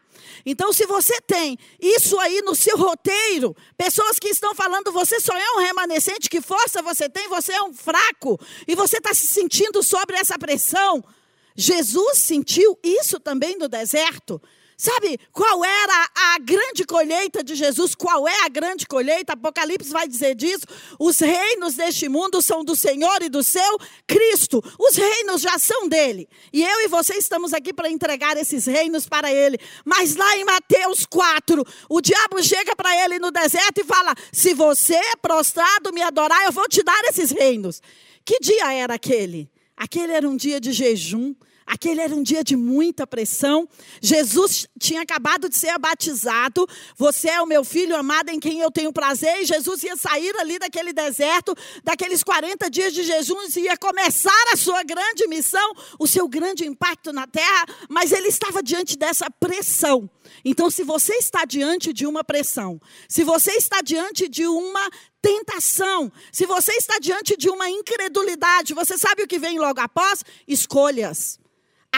Então, 0.44 0.72
se 0.72 0.86
você 0.86 1.20
tem 1.20 1.58
isso 1.80 2.18
aí 2.18 2.42
no 2.42 2.54
seu 2.54 2.76
roteiro, 2.76 3.56
pessoas 3.76 4.18
que 4.18 4.28
estão 4.28 4.54
falando, 4.54 4.92
você 4.92 5.20
só 5.20 5.36
é 5.36 5.52
um 5.52 5.58
remanescente, 5.58 6.28
que 6.28 6.40
força 6.40 6.82
você 6.82 7.08
tem, 7.08 7.28
você 7.28 7.52
é 7.52 7.62
um 7.62 7.72
fraco, 7.72 8.38
e 8.66 8.74
você 8.74 8.98
está 8.98 9.12
se 9.14 9.26
sentindo 9.26 9.82
sobre 9.82 10.16
essa 10.16 10.38
pressão. 10.38 11.04
Jesus 11.56 12.18
sentiu 12.18 12.78
isso 12.82 13.18
também 13.18 13.56
no 13.56 13.68
deserto. 13.68 14.40
Sabe 14.76 15.18
qual 15.32 15.64
era 15.64 16.10
a 16.14 16.38
grande 16.38 16.84
colheita 16.84 17.42
de 17.42 17.54
Jesus? 17.54 17.94
Qual 17.94 18.28
é 18.28 18.44
a 18.44 18.48
grande 18.48 18.86
colheita? 18.86 19.32
Apocalipse 19.32 19.90
vai 19.90 20.06
dizer 20.06 20.34
disso. 20.34 20.66
Os 20.98 21.18
reinos 21.18 21.76
deste 21.76 22.10
mundo 22.10 22.42
são 22.42 22.62
do 22.62 22.76
Senhor 22.76 23.22
e 23.22 23.30
do 23.30 23.42
seu 23.42 23.78
Cristo. 24.06 24.62
Os 24.78 24.94
reinos 24.96 25.40
já 25.40 25.58
são 25.58 25.88
dele. 25.88 26.28
E 26.52 26.62
eu 26.62 26.80
e 26.82 26.88
você 26.88 27.14
estamos 27.14 27.54
aqui 27.54 27.72
para 27.72 27.90
entregar 27.90 28.36
esses 28.36 28.66
reinos 28.66 29.08
para 29.08 29.32
ele. 29.32 29.58
Mas 29.82 30.14
lá 30.14 30.36
em 30.36 30.44
Mateus 30.44 31.06
4, 31.06 31.64
o 31.88 32.00
diabo 32.02 32.42
chega 32.42 32.76
para 32.76 32.94
ele 33.02 33.18
no 33.18 33.30
deserto 33.30 33.78
e 33.78 33.84
fala: 33.84 34.14
Se 34.30 34.52
você 34.52 34.96
é 34.96 35.16
prostrado 35.16 35.90
me 35.90 36.02
adorar, 36.02 36.44
eu 36.44 36.52
vou 36.52 36.68
te 36.68 36.82
dar 36.82 37.00
esses 37.04 37.30
reinos. 37.30 37.80
Que 38.26 38.38
dia 38.40 38.74
era 38.74 38.94
aquele? 38.94 39.50
Aquele 39.74 40.12
era 40.12 40.28
um 40.28 40.36
dia 40.36 40.60
de 40.60 40.72
jejum. 40.72 41.34
Aquele 41.66 42.00
era 42.00 42.14
um 42.14 42.22
dia 42.22 42.44
de 42.44 42.54
muita 42.54 43.06
pressão. 43.06 43.68
Jesus 44.00 44.68
tinha 44.78 45.02
acabado 45.02 45.48
de 45.48 45.56
ser 45.56 45.76
batizado. 45.78 46.66
Você 46.96 47.28
é 47.28 47.42
o 47.42 47.46
meu 47.46 47.64
filho 47.64 47.96
amado 47.96 48.28
em 48.28 48.38
quem 48.38 48.60
eu 48.60 48.70
tenho 48.70 48.92
prazer. 48.92 49.42
E 49.42 49.46
Jesus 49.46 49.82
ia 49.82 49.96
sair 49.96 50.34
ali 50.38 50.58
daquele 50.58 50.92
deserto, 50.92 51.54
daqueles 51.82 52.22
40 52.22 52.70
dias 52.70 52.94
de 52.94 53.02
jejum, 53.02 53.36
e 53.56 53.60
ia 53.60 53.76
começar 53.76 54.44
a 54.52 54.56
sua 54.56 54.84
grande 54.84 55.26
missão, 55.26 55.74
o 55.98 56.06
seu 56.06 56.28
grande 56.28 56.64
impacto 56.64 57.12
na 57.12 57.26
terra. 57.26 57.66
Mas 57.88 58.12
ele 58.12 58.28
estava 58.28 58.62
diante 58.62 58.96
dessa 58.96 59.28
pressão. 59.28 60.08
Então, 60.44 60.70
se 60.70 60.84
você 60.84 61.14
está 61.14 61.44
diante 61.44 61.92
de 61.92 62.06
uma 62.06 62.22
pressão, 62.22 62.80
se 63.08 63.24
você 63.24 63.52
está 63.52 63.80
diante 63.80 64.28
de 64.28 64.46
uma 64.46 64.88
tentação, 65.20 66.12
se 66.30 66.46
você 66.46 66.72
está 66.74 67.00
diante 67.00 67.36
de 67.36 67.50
uma 67.50 67.68
incredulidade, 67.68 68.72
você 68.72 68.96
sabe 68.96 69.24
o 69.24 69.26
que 69.26 69.38
vem 69.38 69.58
logo 69.58 69.80
após? 69.80 70.22
Escolhas. 70.46 71.40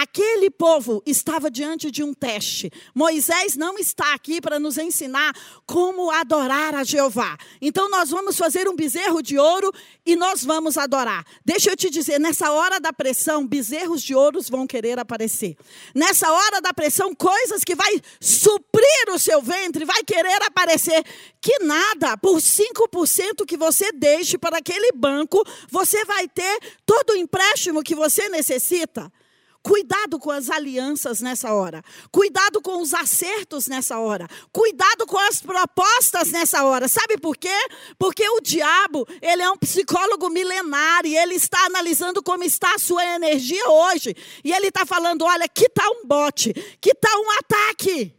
Aquele 0.00 0.49
povo 0.49 1.02
estava 1.05 1.50
diante 1.50 1.90
de 1.90 2.05
um 2.05 2.14
teste. 2.14 2.71
Moisés 2.95 3.57
não 3.57 3.76
está 3.76 4.14
aqui 4.14 4.40
para 4.40 4.61
nos 4.61 4.78
ensinar 4.78 5.35
como 5.67 6.09
adorar 6.12 6.73
a 6.76 6.85
Jeová. 6.85 7.37
Então 7.61 7.90
nós 7.90 8.09
vamos 8.11 8.37
fazer 8.38 8.69
um 8.69 8.76
bezerro 8.76 9.21
de 9.21 9.37
ouro 9.37 9.73
e 10.07 10.14
nós 10.14 10.45
vamos 10.45 10.78
adorar. 10.78 11.26
Deixa 11.45 11.71
eu 11.73 11.76
te 11.76 11.90
dizer, 11.90 12.21
nessa 12.21 12.52
hora 12.52 12.78
da 12.78 12.93
pressão, 12.93 13.45
bezerros 13.45 14.00
de 14.00 14.14
ouro 14.14 14.40
vão 14.49 14.69
querer 14.69 15.00
aparecer. 15.00 15.57
Nessa 15.93 16.31
hora 16.31 16.61
da 16.61 16.73
pressão, 16.73 17.12
coisas 17.12 17.64
que 17.64 17.75
vai 17.75 18.00
suprir 18.21 19.12
o 19.12 19.19
seu 19.19 19.43
ventre, 19.43 19.85
vai 19.85 20.05
querer 20.05 20.40
aparecer. 20.45 21.05
Que 21.40 21.59
nada, 21.64 22.17
por 22.17 22.37
5% 22.37 23.45
que 23.45 23.57
você 23.57 23.90
deixe 23.90 24.38
para 24.38 24.59
aquele 24.59 24.93
banco, 24.93 25.45
você 25.69 26.05
vai 26.05 26.28
ter 26.28 26.61
todo 26.87 27.14
o 27.14 27.17
empréstimo 27.17 27.83
que 27.83 27.97
você 27.97 28.28
necessita. 28.28 29.11
Cuidado 29.62 30.19
com 30.19 30.31
as 30.31 30.49
alianças 30.49 31.21
nessa 31.21 31.53
hora. 31.53 31.83
Cuidado 32.11 32.62
com 32.62 32.81
os 32.81 32.95
acertos 32.95 33.67
nessa 33.67 33.99
hora. 33.99 34.27
Cuidado 34.53 35.07
com 35.07 35.19
as 35.19 35.41
propostas 35.41 36.31
nessa 36.31 36.65
hora. 36.65 36.88
Sabe 36.88 37.19
por 37.19 37.37
quê? 37.37 37.57
Porque 37.99 38.27
o 38.29 38.41
diabo, 38.41 39.07
ele 39.21 39.43
é 39.43 39.50
um 39.50 39.59
psicólogo 39.59 40.31
milenar 40.31 41.05
e 41.05 41.17
ele 41.17 41.35
está 41.35 41.59
analisando 41.67 42.23
como 42.23 42.45
está 42.45 42.75
a 42.75 42.79
sua 42.79 43.05
energia 43.17 43.69
hoje. 43.69 44.15
E 44.45 44.53
ele 44.53 44.69
está 44.69 44.87
falando: 44.87 45.25
olha, 45.25 45.49
que 45.49 45.69
tal 45.69 45.93
um 46.03 46.07
bote? 46.07 46.53
Que 46.81 46.95
tal 46.95 47.21
um 47.21 47.31
ataque? 47.33 48.15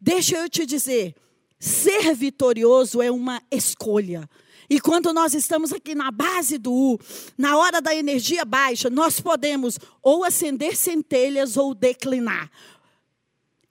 Deixa 0.00 0.38
eu 0.38 0.48
te 0.48 0.66
dizer: 0.66 1.14
ser 1.58 2.14
vitorioso 2.14 3.00
é 3.02 3.10
uma 3.10 3.40
escolha. 3.50 4.28
E 4.68 4.80
quando 4.80 5.12
nós 5.12 5.34
estamos 5.34 5.72
aqui 5.72 5.94
na 5.94 6.10
base 6.10 6.58
do 6.58 6.72
U, 6.72 7.00
na 7.36 7.56
hora 7.56 7.80
da 7.80 7.94
energia 7.94 8.44
baixa, 8.44 8.88
nós 8.88 9.20
podemos 9.20 9.78
ou 10.02 10.24
acender 10.24 10.76
centelhas 10.76 11.56
ou 11.56 11.74
declinar. 11.74 12.50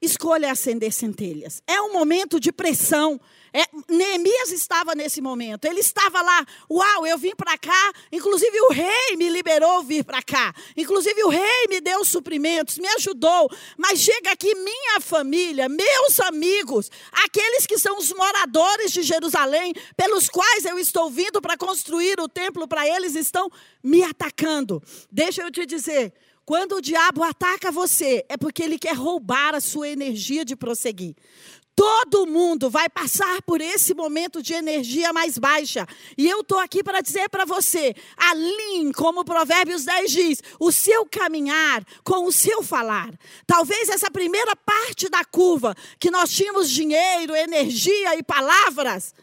Escolha 0.03 0.51
acender 0.51 0.91
centelhas. 0.91 1.63
É 1.65 1.81
um 1.81 1.93
momento 1.93 2.37
de 2.37 2.51
pressão, 2.51 3.21
é, 3.53 3.63
Neemias 3.87 4.51
estava 4.51 4.93
nesse 4.93 5.21
momento. 5.21 5.63
Ele 5.63 5.79
estava 5.79 6.21
lá, 6.21 6.45
uau, 6.69 7.07
eu 7.07 7.17
vim 7.17 7.33
para 7.33 7.57
cá. 7.57 7.93
Inclusive 8.11 8.59
o 8.63 8.73
rei 8.73 9.15
me 9.15 9.29
liberou 9.29 9.81
vir 9.81 10.03
para 10.03 10.21
cá. 10.21 10.53
Inclusive 10.75 11.23
o 11.23 11.29
rei 11.29 11.67
me 11.69 11.79
deu 11.79 12.03
suprimentos, 12.03 12.77
me 12.79 12.87
ajudou. 12.89 13.49
Mas 13.77 13.99
chega 13.99 14.31
aqui 14.31 14.53
minha 14.55 14.99
família, 14.99 15.69
meus 15.69 16.19
amigos, 16.19 16.91
aqueles 17.23 17.65
que 17.65 17.77
são 17.77 17.97
os 17.97 18.11
moradores 18.11 18.91
de 18.91 19.03
Jerusalém, 19.03 19.73
pelos 19.95 20.27
quais 20.27 20.65
eu 20.65 20.77
estou 20.77 21.09
vindo 21.09 21.41
para 21.41 21.55
construir 21.55 22.19
o 22.19 22.27
templo 22.27 22.67
para 22.67 22.85
eles, 22.85 23.15
estão 23.15 23.49
me 23.81 24.03
atacando. 24.03 24.83
Deixa 25.09 25.43
eu 25.43 25.49
te 25.49 25.65
dizer, 25.65 26.13
quando 26.45 26.75
o 26.75 26.81
diabo 26.81 27.23
ataca 27.23 27.71
você, 27.71 28.25
é 28.27 28.35
porque 28.35 28.63
ele 28.63 28.77
quer 28.77 28.95
roubar 28.95 29.55
a 29.55 29.61
sua 29.61 29.87
energia 29.87 30.43
de 30.43 30.55
prosseguir. 30.55 31.15
Todo 31.75 32.27
mundo 32.27 32.69
vai 32.69 32.87
passar 32.87 33.41
por 33.41 33.59
esse 33.59 33.95
momento 33.95 34.43
de 34.43 34.53
energia 34.53 35.11
mais 35.11 35.39
baixa. 35.39 35.87
E 36.15 36.29
eu 36.29 36.41
estou 36.41 36.59
aqui 36.59 36.83
para 36.83 37.01
dizer 37.01 37.29
para 37.29 37.45
você: 37.45 37.95
alinhe, 38.15 38.93
como 38.93 39.25
Provérbios 39.25 39.83
10 39.85 40.11
diz, 40.11 40.43
o 40.59 40.71
seu 40.71 41.05
caminhar 41.05 41.83
com 42.03 42.25
o 42.27 42.31
seu 42.31 42.61
falar. 42.61 43.11
Talvez 43.47 43.89
essa 43.89 44.11
primeira 44.11 44.55
parte 44.55 45.09
da 45.09 45.25
curva, 45.25 45.75
que 45.99 46.11
nós 46.11 46.29
tínhamos 46.29 46.69
dinheiro, 46.69 47.35
energia 47.35 48.15
e 48.17 48.21
palavras, 48.21 49.15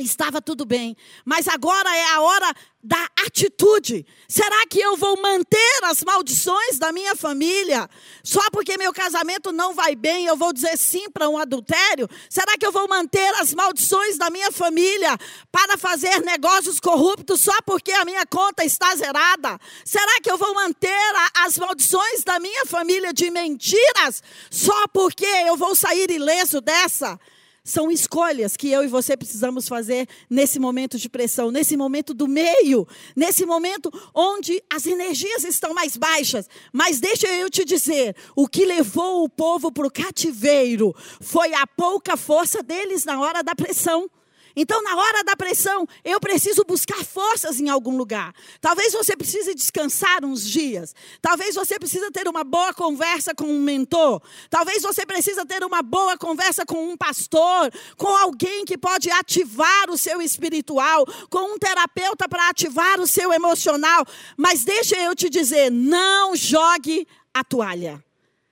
Estava 0.00 0.42
tudo 0.42 0.64
bem, 0.64 0.96
mas 1.24 1.46
agora 1.46 1.88
é 1.96 2.14
a 2.14 2.20
hora 2.20 2.52
da 2.82 3.08
atitude. 3.24 4.04
Será 4.26 4.66
que 4.66 4.80
eu 4.80 4.96
vou 4.96 5.16
manter 5.22 5.84
as 5.84 6.02
maldições 6.02 6.80
da 6.80 6.90
minha 6.90 7.14
família? 7.14 7.88
Só 8.24 8.40
porque 8.50 8.76
meu 8.76 8.92
casamento 8.92 9.52
não 9.52 9.72
vai 9.72 9.94
bem, 9.94 10.26
eu 10.26 10.36
vou 10.36 10.52
dizer 10.52 10.76
sim 10.76 11.08
para 11.10 11.28
um 11.28 11.38
adultério? 11.38 12.08
Será 12.28 12.58
que 12.58 12.66
eu 12.66 12.72
vou 12.72 12.88
manter 12.88 13.34
as 13.36 13.54
maldições 13.54 14.18
da 14.18 14.30
minha 14.30 14.50
família 14.50 15.16
para 15.52 15.78
fazer 15.78 16.22
negócios 16.22 16.80
corruptos 16.80 17.42
só 17.42 17.56
porque 17.64 17.92
a 17.92 18.04
minha 18.04 18.26
conta 18.26 18.64
está 18.64 18.96
zerada? 18.96 19.60
Será 19.84 20.20
que 20.20 20.28
eu 20.28 20.36
vou 20.36 20.52
manter 20.54 20.90
a, 20.90 21.46
as 21.46 21.56
maldições 21.56 22.24
da 22.24 22.40
minha 22.40 22.66
família 22.66 23.12
de 23.12 23.30
mentiras 23.30 24.24
só 24.50 24.88
porque 24.88 25.24
eu 25.24 25.56
vou 25.56 25.76
sair 25.76 26.10
ileso 26.10 26.60
dessa? 26.60 27.16
São 27.66 27.90
escolhas 27.90 28.58
que 28.58 28.68
eu 28.68 28.84
e 28.84 28.88
você 28.88 29.16
precisamos 29.16 29.66
fazer 29.66 30.06
nesse 30.28 30.58
momento 30.58 30.98
de 30.98 31.08
pressão, 31.08 31.50
nesse 31.50 31.78
momento 31.78 32.12
do 32.12 32.28
meio, 32.28 32.86
nesse 33.16 33.46
momento 33.46 33.90
onde 34.14 34.62
as 34.70 34.84
energias 34.84 35.44
estão 35.44 35.72
mais 35.72 35.96
baixas. 35.96 36.46
Mas 36.70 37.00
deixa 37.00 37.26
eu 37.26 37.48
te 37.48 37.64
dizer: 37.64 38.14
o 38.36 38.46
que 38.46 38.66
levou 38.66 39.24
o 39.24 39.30
povo 39.30 39.72
para 39.72 39.86
o 39.86 39.90
cativeiro 39.90 40.94
foi 41.22 41.54
a 41.54 41.66
pouca 41.66 42.18
força 42.18 42.62
deles 42.62 43.06
na 43.06 43.18
hora 43.18 43.42
da 43.42 43.54
pressão. 43.54 44.10
Então, 44.56 44.82
na 44.82 44.96
hora 44.96 45.24
da 45.24 45.34
pressão, 45.34 45.86
eu 46.04 46.20
preciso 46.20 46.64
buscar 46.64 47.02
forças 47.04 47.58
em 47.58 47.68
algum 47.68 47.96
lugar. 47.96 48.32
Talvez 48.60 48.92
você 48.92 49.16
precise 49.16 49.54
descansar 49.54 50.24
uns 50.24 50.48
dias. 50.48 50.94
Talvez 51.20 51.54
você 51.54 51.78
precise 51.78 52.10
ter 52.10 52.28
uma 52.28 52.44
boa 52.44 52.72
conversa 52.72 53.34
com 53.34 53.44
um 53.44 53.60
mentor. 53.60 54.22
Talvez 54.48 54.82
você 54.82 55.04
precise 55.04 55.44
ter 55.46 55.64
uma 55.64 55.82
boa 55.82 56.16
conversa 56.16 56.64
com 56.64 56.90
um 56.90 56.96
pastor, 56.96 57.72
com 57.96 58.08
alguém 58.08 58.64
que 58.64 58.78
pode 58.78 59.10
ativar 59.10 59.90
o 59.90 59.98
seu 59.98 60.20
espiritual, 60.20 61.04
com 61.28 61.54
um 61.54 61.58
terapeuta 61.58 62.28
para 62.28 62.48
ativar 62.48 63.00
o 63.00 63.06
seu 63.06 63.32
emocional. 63.32 64.04
Mas 64.36 64.64
deixa 64.64 64.96
eu 64.96 65.16
te 65.16 65.28
dizer, 65.30 65.70
não 65.70 66.36
jogue 66.36 67.06
a 67.32 67.42
toalha. 67.42 68.03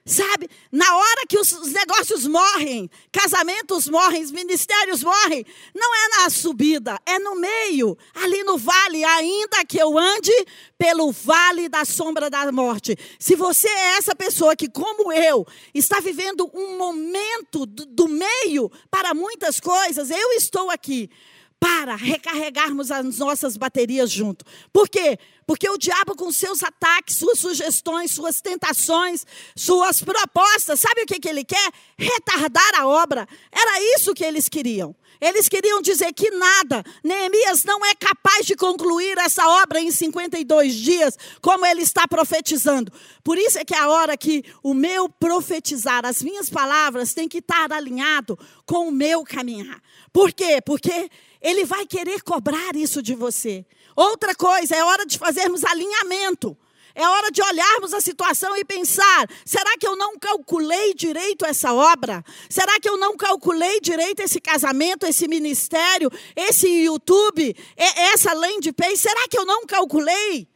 Sabe, 0.04 0.50
na 0.72 0.96
hora 0.96 1.26
que 1.28 1.38
os, 1.38 1.52
negócios 1.72 2.26
morrem, 2.26 2.90
casamentos 3.12 3.86
morrem, 3.86 4.26
ministérios 4.32 5.00
morrem, 5.00 5.46
não 5.72 5.94
é 5.94 6.08
na 6.08 6.30
subida, 6.30 6.98
é 7.06 7.20
no 7.20 7.36
meio, 7.36 7.96
ali 8.12 8.42
no 8.42 8.58
vale, 8.58 9.04
ainda 9.04 9.64
que 9.64 9.78
eu 9.78 9.96
ande 9.96 10.32
pelo 10.76 11.12
vale 11.12 11.68
da 11.68 11.84
sombra 11.84 12.28
da 12.28 12.50
morte. 12.50 12.96
Se 13.16 13.36
você 13.36 13.68
é 13.68 13.96
essa 13.96 14.12
pessoa 14.12 14.56
que, 14.56 14.68
como 14.68 15.12
eu, 15.12 15.46
está 15.72 16.00
vivendo 16.00 16.50
um 16.52 16.76
momento 16.76 17.64
do, 17.64 18.08
meio 18.08 18.68
para 18.90 19.14
muitas 19.14 19.60
coisas, 19.60 20.10
eu 20.10 20.32
estou 20.32 20.68
aqui 20.68 21.08
para 21.62 21.94
recarregarmos 21.94 22.90
as 22.90 23.18
nossas 23.18 23.56
baterias 23.56 24.10
junto. 24.10 24.44
Por 24.72 24.88
quê? 24.88 25.16
Porque 25.46 25.70
o 25.70 25.78
diabo, 25.78 26.16
com 26.16 26.32
seus 26.32 26.60
ataques, 26.60 27.14
suas 27.14 27.38
sugestões, 27.38 28.10
suas 28.10 28.40
tentações, 28.40 29.24
suas 29.54 30.02
propostas, 30.02 30.80
sabe 30.80 31.02
o 31.02 31.06
que, 31.06 31.20
que 31.20 31.28
ele 31.28 31.44
quer? 31.44 31.70
Retardar 31.96 32.80
a 32.80 32.88
obra. 32.88 33.28
Era 33.52 33.80
isso 33.94 34.12
que 34.12 34.24
eles 34.24 34.48
queriam. 34.48 34.92
Eles 35.20 35.48
queriam 35.48 35.80
dizer 35.80 36.12
que 36.12 36.32
nada, 36.32 36.82
Neemias 37.04 37.62
não 37.62 37.86
é 37.86 37.94
capaz 37.94 38.44
de 38.44 38.56
concluir 38.56 39.16
essa 39.18 39.46
obra 39.62 39.80
em 39.80 39.92
52 39.92 40.74
dias, 40.74 41.16
como 41.40 41.64
ele 41.64 41.82
está 41.82 42.08
profetizando. 42.08 42.92
Por 43.22 43.38
isso 43.38 43.56
é 43.56 43.64
que 43.64 43.72
é 43.72 43.78
a 43.78 43.88
hora 43.88 44.16
que 44.16 44.44
o 44.64 44.74
meu 44.74 45.08
profetizar, 45.08 46.04
as 46.04 46.24
minhas 46.24 46.50
palavras, 46.50 47.14
tem 47.14 47.28
que 47.28 47.38
estar 47.38 47.72
alinhado 47.72 48.36
com 48.66 48.88
o 48.88 48.90
meu 48.90 49.22
caminhar. 49.22 49.80
Por 50.12 50.32
quê? 50.32 50.60
Porque 50.60 51.08
ele 51.42 51.64
vai 51.64 51.86
querer 51.86 52.22
cobrar 52.22 52.76
isso 52.76 53.02
de 53.02 53.14
você. 53.14 53.66
Outra 53.96 54.34
coisa, 54.34 54.76
é 54.76 54.84
hora 54.84 55.04
de 55.04 55.18
fazermos 55.18 55.64
alinhamento. 55.64 56.56
É 56.94 57.08
hora 57.08 57.30
de 57.30 57.42
olharmos 57.42 57.94
a 57.94 58.00
situação 58.00 58.56
e 58.56 58.64
pensar: 58.64 59.26
será 59.44 59.76
que 59.78 59.86
eu 59.86 59.96
não 59.96 60.18
calculei 60.18 60.92
direito 60.94 61.44
essa 61.44 61.72
obra? 61.72 62.22
Será 62.50 62.78
que 62.78 62.88
eu 62.88 62.98
não 62.98 63.16
calculei 63.16 63.80
direito 63.80 64.20
esse 64.20 64.40
casamento, 64.40 65.06
esse 65.06 65.26
ministério, 65.26 66.10
esse 66.36 66.68
YouTube, 66.68 67.56
essa 67.76 68.34
land 68.34 68.70
page? 68.72 68.98
Será 68.98 69.26
que 69.28 69.38
eu 69.38 69.46
não 69.46 69.66
calculei? 69.66 70.51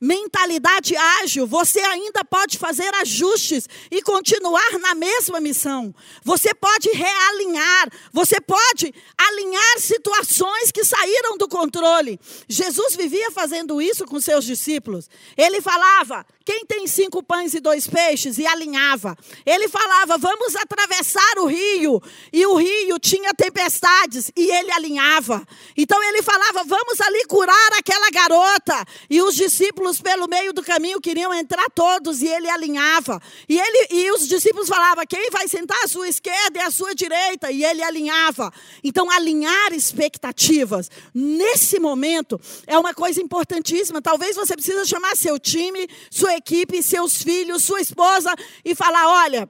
Mentalidade 0.00 0.96
ágil, 0.96 1.46
você 1.46 1.80
ainda 1.80 2.24
pode 2.24 2.56
fazer 2.56 2.92
ajustes 2.96 3.68
e 3.90 4.00
continuar 4.00 4.78
na 4.80 4.94
mesma 4.94 5.40
missão. 5.40 5.94
Você 6.24 6.54
pode 6.54 6.88
realinhar, 6.90 7.88
você 8.12 8.40
pode 8.40 8.94
alinhar 9.16 9.78
situações 9.78 10.70
que 10.72 10.84
saíram 10.84 11.36
do 11.36 11.46
controle. 11.46 12.18
Jesus 12.48 12.96
vivia 12.96 13.30
fazendo 13.30 13.82
isso 13.82 14.06
com 14.06 14.20
seus 14.20 14.44
discípulos. 14.44 15.10
Ele 15.36 15.60
falava: 15.60 16.24
quem 16.50 16.64
tem 16.66 16.86
cinco 16.86 17.22
pães 17.22 17.54
e 17.54 17.60
dois 17.60 17.86
peixes? 17.86 18.36
E 18.36 18.46
alinhava. 18.46 19.16
Ele 19.46 19.68
falava: 19.68 20.18
vamos 20.18 20.56
atravessar 20.56 21.38
o 21.38 21.46
rio. 21.46 22.02
E 22.32 22.44
o 22.44 22.56
rio 22.56 22.98
tinha 22.98 23.32
tempestades. 23.32 24.32
E 24.36 24.50
ele 24.50 24.72
alinhava. 24.72 25.46
Então 25.76 26.02
ele 26.02 26.22
falava: 26.22 26.64
vamos 26.64 27.00
ali 27.00 27.24
curar 27.26 27.72
aquela 27.78 28.10
garota. 28.10 28.84
E 29.08 29.22
os 29.22 29.36
discípulos, 29.36 29.89
pelo 29.98 30.28
meio 30.28 30.52
do 30.52 30.62
caminho, 30.62 31.00
queriam 31.00 31.32
entrar 31.32 31.70
todos. 31.74 32.20
E 32.20 32.28
ele 32.28 32.50
alinhava. 32.50 33.20
E, 33.48 33.58
ele, 33.58 33.88
e 33.90 34.10
os 34.12 34.28
discípulos 34.28 34.68
falavam: 34.68 35.04
quem 35.08 35.30
vai 35.30 35.48
sentar 35.48 35.78
à 35.82 35.88
sua 35.88 36.08
esquerda 36.08 36.58
e 36.58 36.62
à 36.62 36.70
sua 36.70 36.94
direita? 36.94 37.50
E 37.50 37.64
ele 37.64 37.82
alinhava. 37.82 38.52
Então, 38.84 39.10
alinhar 39.10 39.72
expectativas 39.72 40.90
nesse 41.14 41.80
momento 41.80 42.38
é 42.66 42.78
uma 42.78 42.92
coisa 42.92 43.22
importantíssima. 43.22 44.02
Talvez 44.02 44.36
você 44.36 44.54
precise 44.54 44.86
chamar 44.86 45.16
seu 45.16 45.38
time, 45.38 45.88
sua 46.10 46.36
equipe, 46.36 46.82
seus 46.82 47.22
filhos, 47.22 47.64
sua 47.64 47.80
esposa 47.80 48.34
e 48.62 48.74
falar: 48.74 49.08
olha. 49.24 49.48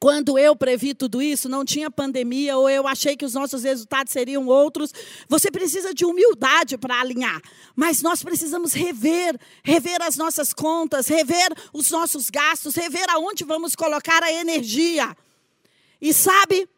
Quando 0.00 0.38
eu 0.38 0.54
previ 0.54 0.94
tudo 0.94 1.20
isso, 1.20 1.48
não 1.48 1.64
tinha 1.64 1.90
pandemia, 1.90 2.56
ou 2.56 2.70
eu 2.70 2.86
achei 2.86 3.16
que 3.16 3.24
os 3.24 3.34
nossos 3.34 3.64
resultados 3.64 4.12
seriam 4.12 4.46
outros. 4.46 4.92
Você 5.28 5.50
precisa 5.50 5.92
de 5.92 6.04
humildade 6.04 6.78
para 6.78 7.00
alinhar. 7.00 7.42
Mas 7.74 8.00
nós 8.00 8.22
precisamos 8.22 8.72
rever, 8.72 9.36
rever 9.64 10.00
as 10.02 10.16
nossas 10.16 10.52
contas, 10.52 11.08
rever 11.08 11.52
os 11.72 11.90
nossos 11.90 12.30
gastos, 12.30 12.76
rever 12.76 13.10
aonde 13.10 13.42
vamos 13.42 13.74
colocar 13.74 14.22
a 14.22 14.32
energia. 14.32 15.16
E 16.00 16.14
sabe, 16.14 16.68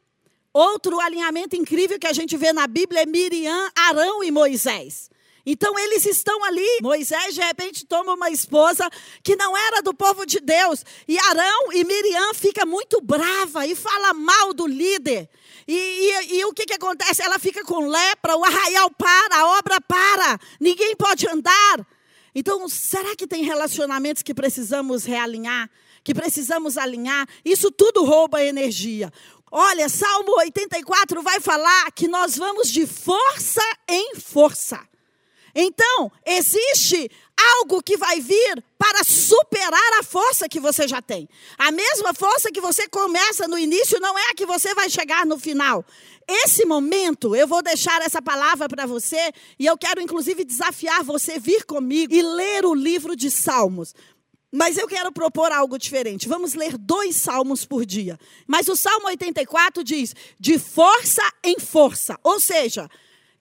outro 0.50 0.98
alinhamento 0.98 1.54
incrível 1.54 1.98
que 1.98 2.06
a 2.06 2.14
gente 2.14 2.38
vê 2.38 2.54
na 2.54 2.66
Bíblia 2.66 3.02
é 3.02 3.06
Miriam, 3.06 3.70
Arão 3.76 4.24
e 4.24 4.30
Moisés. 4.30 5.10
Então 5.50 5.76
eles 5.76 6.06
estão 6.06 6.44
ali. 6.44 6.78
Moisés 6.80 7.34
de 7.34 7.40
repente 7.40 7.84
toma 7.84 8.14
uma 8.14 8.30
esposa 8.30 8.88
que 9.20 9.34
não 9.34 9.56
era 9.56 9.82
do 9.82 9.92
povo 9.92 10.24
de 10.24 10.38
Deus. 10.38 10.84
E 11.08 11.18
Arão 11.18 11.72
e 11.72 11.82
Miriam 11.82 12.32
fica 12.34 12.64
muito 12.64 13.00
brava 13.00 13.66
e 13.66 13.74
fala 13.74 14.14
mal 14.14 14.54
do 14.54 14.64
líder. 14.64 15.28
E, 15.66 15.74
e, 15.74 16.38
e 16.38 16.44
o 16.44 16.52
que, 16.52 16.66
que 16.66 16.74
acontece? 16.74 17.20
Ela 17.20 17.38
fica 17.40 17.64
com 17.64 17.88
lepra, 17.88 18.36
o 18.36 18.44
arraial 18.44 18.92
para, 18.92 19.38
a 19.38 19.58
obra 19.58 19.80
para, 19.80 20.38
ninguém 20.60 20.94
pode 20.94 21.28
andar. 21.28 21.86
Então, 22.32 22.68
será 22.68 23.16
que 23.16 23.26
tem 23.26 23.42
relacionamentos 23.42 24.22
que 24.22 24.32
precisamos 24.32 25.04
realinhar? 25.04 25.68
Que 26.04 26.14
precisamos 26.14 26.78
alinhar? 26.78 27.26
Isso 27.44 27.72
tudo 27.72 28.04
rouba 28.04 28.44
energia. 28.44 29.12
Olha, 29.50 29.88
Salmo 29.88 30.38
84 30.38 31.20
vai 31.22 31.40
falar 31.40 31.90
que 31.90 32.06
nós 32.06 32.36
vamos 32.36 32.70
de 32.70 32.86
força 32.86 33.62
em 33.88 34.14
força. 34.14 34.88
Então, 35.54 36.10
existe 36.24 37.10
algo 37.36 37.82
que 37.82 37.96
vai 37.96 38.20
vir 38.20 38.62
para 38.78 39.02
superar 39.04 39.98
a 39.98 40.02
força 40.02 40.48
que 40.48 40.60
você 40.60 40.86
já 40.86 41.00
tem. 41.00 41.28
A 41.58 41.70
mesma 41.70 42.12
força 42.14 42.50
que 42.50 42.60
você 42.60 42.88
começa 42.88 43.48
no 43.48 43.58
início 43.58 43.98
não 44.00 44.18
é 44.18 44.30
a 44.30 44.34
que 44.34 44.46
você 44.46 44.74
vai 44.74 44.88
chegar 44.90 45.24
no 45.26 45.38
final. 45.38 45.84
Esse 46.28 46.64
momento, 46.64 47.34
eu 47.34 47.46
vou 47.46 47.62
deixar 47.62 48.00
essa 48.02 48.22
palavra 48.22 48.68
para 48.68 48.86
você 48.86 49.32
e 49.58 49.66
eu 49.66 49.76
quero 49.76 50.00
inclusive 50.00 50.44
desafiar 50.44 51.02
você 51.02 51.38
vir 51.38 51.64
comigo 51.64 52.12
e 52.14 52.22
ler 52.22 52.64
o 52.64 52.74
livro 52.74 53.16
de 53.16 53.30
Salmos. 53.30 53.94
Mas 54.52 54.76
eu 54.76 54.88
quero 54.88 55.12
propor 55.12 55.52
algo 55.52 55.78
diferente. 55.78 56.28
Vamos 56.28 56.54
ler 56.54 56.76
dois 56.76 57.14
salmos 57.14 57.64
por 57.64 57.86
dia. 57.86 58.18
Mas 58.48 58.68
o 58.68 58.74
Salmo 58.74 59.06
84 59.06 59.84
diz: 59.84 60.14
de 60.40 60.58
força 60.58 61.22
em 61.44 61.58
força. 61.60 62.18
Ou 62.24 62.40
seja, 62.40 62.90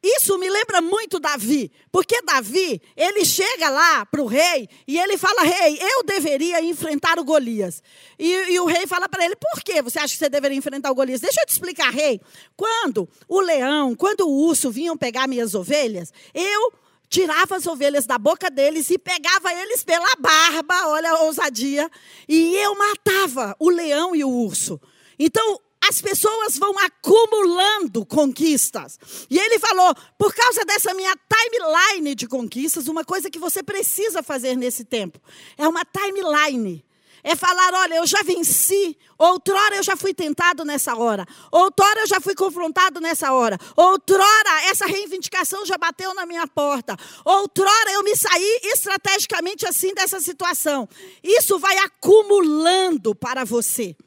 isso 0.01 0.37
me 0.37 0.49
lembra 0.49 0.81
muito 0.81 1.19
Davi, 1.19 1.69
porque 1.91 2.21
Davi, 2.21 2.81
ele 2.95 3.25
chega 3.25 3.69
lá 3.69 4.05
para 4.05 4.21
o 4.21 4.27
rei 4.27 4.69
e 4.87 4.97
ele 4.97 5.17
fala: 5.17 5.43
Rei, 5.43 5.77
eu 5.77 6.03
deveria 6.03 6.63
enfrentar 6.63 7.19
o 7.19 7.23
Golias. 7.23 7.83
E, 8.17 8.31
e 8.53 8.59
o 8.61 8.65
rei 8.65 8.87
fala 8.87 9.09
para 9.09 9.25
ele: 9.25 9.35
Por 9.35 9.61
que 9.61 9.81
você 9.81 9.99
acha 9.99 10.13
que 10.13 10.19
você 10.19 10.29
deveria 10.29 10.57
enfrentar 10.57 10.89
o 10.89 10.95
Golias? 10.95 11.19
Deixa 11.19 11.41
eu 11.41 11.45
te 11.45 11.51
explicar, 11.51 11.91
rei. 11.91 12.21
Quando 12.55 13.09
o 13.27 13.41
leão, 13.41 13.93
quando 13.93 14.21
o 14.21 14.31
urso 14.47 14.71
vinham 14.71 14.95
pegar 14.95 15.27
minhas 15.27 15.53
ovelhas, 15.53 16.13
eu 16.33 16.71
tirava 17.09 17.57
as 17.57 17.67
ovelhas 17.67 18.05
da 18.05 18.17
boca 18.17 18.49
deles 18.49 18.89
e 18.89 18.97
pegava 18.97 19.53
eles 19.53 19.83
pela 19.83 20.15
barba, 20.17 20.87
olha 20.87 21.11
a 21.11 21.23
ousadia, 21.23 21.89
e 22.27 22.55
eu 22.55 22.73
matava 22.75 23.53
o 23.59 23.69
leão 23.69 24.15
e 24.15 24.23
o 24.23 24.29
urso. 24.29 24.79
Então, 25.17 25.59
as 25.89 25.99
pessoas 26.01 26.57
vão 26.57 26.77
acumulando 26.77 28.05
conquistas. 28.05 28.99
E 29.29 29.37
ele 29.37 29.57
falou: 29.59 29.93
por 30.17 30.33
causa 30.33 30.63
dessa 30.63 30.93
minha 30.93 31.15
timeline 31.27 32.13
de 32.13 32.27
conquistas, 32.27 32.87
uma 32.87 33.03
coisa 33.03 33.29
que 33.29 33.39
você 33.39 33.63
precisa 33.63 34.21
fazer 34.21 34.55
nesse 34.55 34.85
tempo 34.85 35.19
é 35.57 35.67
uma 35.67 35.83
timeline. 35.83 36.85
É 37.21 37.35
falar, 37.35 37.73
olha, 37.73 37.95
eu 37.95 38.07
já 38.07 38.21
venci. 38.23 38.97
Outrora 39.17 39.75
eu 39.75 39.83
já 39.83 39.97
fui 39.97 40.13
tentado 40.13 40.63
nessa 40.63 40.95
hora. 40.95 41.25
Outrora 41.51 41.99
eu 41.99 42.07
já 42.07 42.21
fui 42.21 42.33
confrontado 42.33 43.01
nessa 43.01 43.33
hora. 43.33 43.57
Outrora 43.75 44.63
essa 44.69 44.85
reivindicação 44.85 45.65
já 45.65 45.77
bateu 45.77 46.13
na 46.13 46.25
minha 46.25 46.47
porta. 46.47 46.95
Outrora 47.25 47.91
eu 47.91 48.03
me 48.03 48.15
saí 48.15 48.61
estrategicamente 48.63 49.67
assim 49.67 49.93
dessa 49.93 50.21
situação. 50.21 50.87
Isso 51.21 51.59
vai 51.59 51.77
acumulando 51.79 53.13
para 53.13 53.43
você 53.43 53.97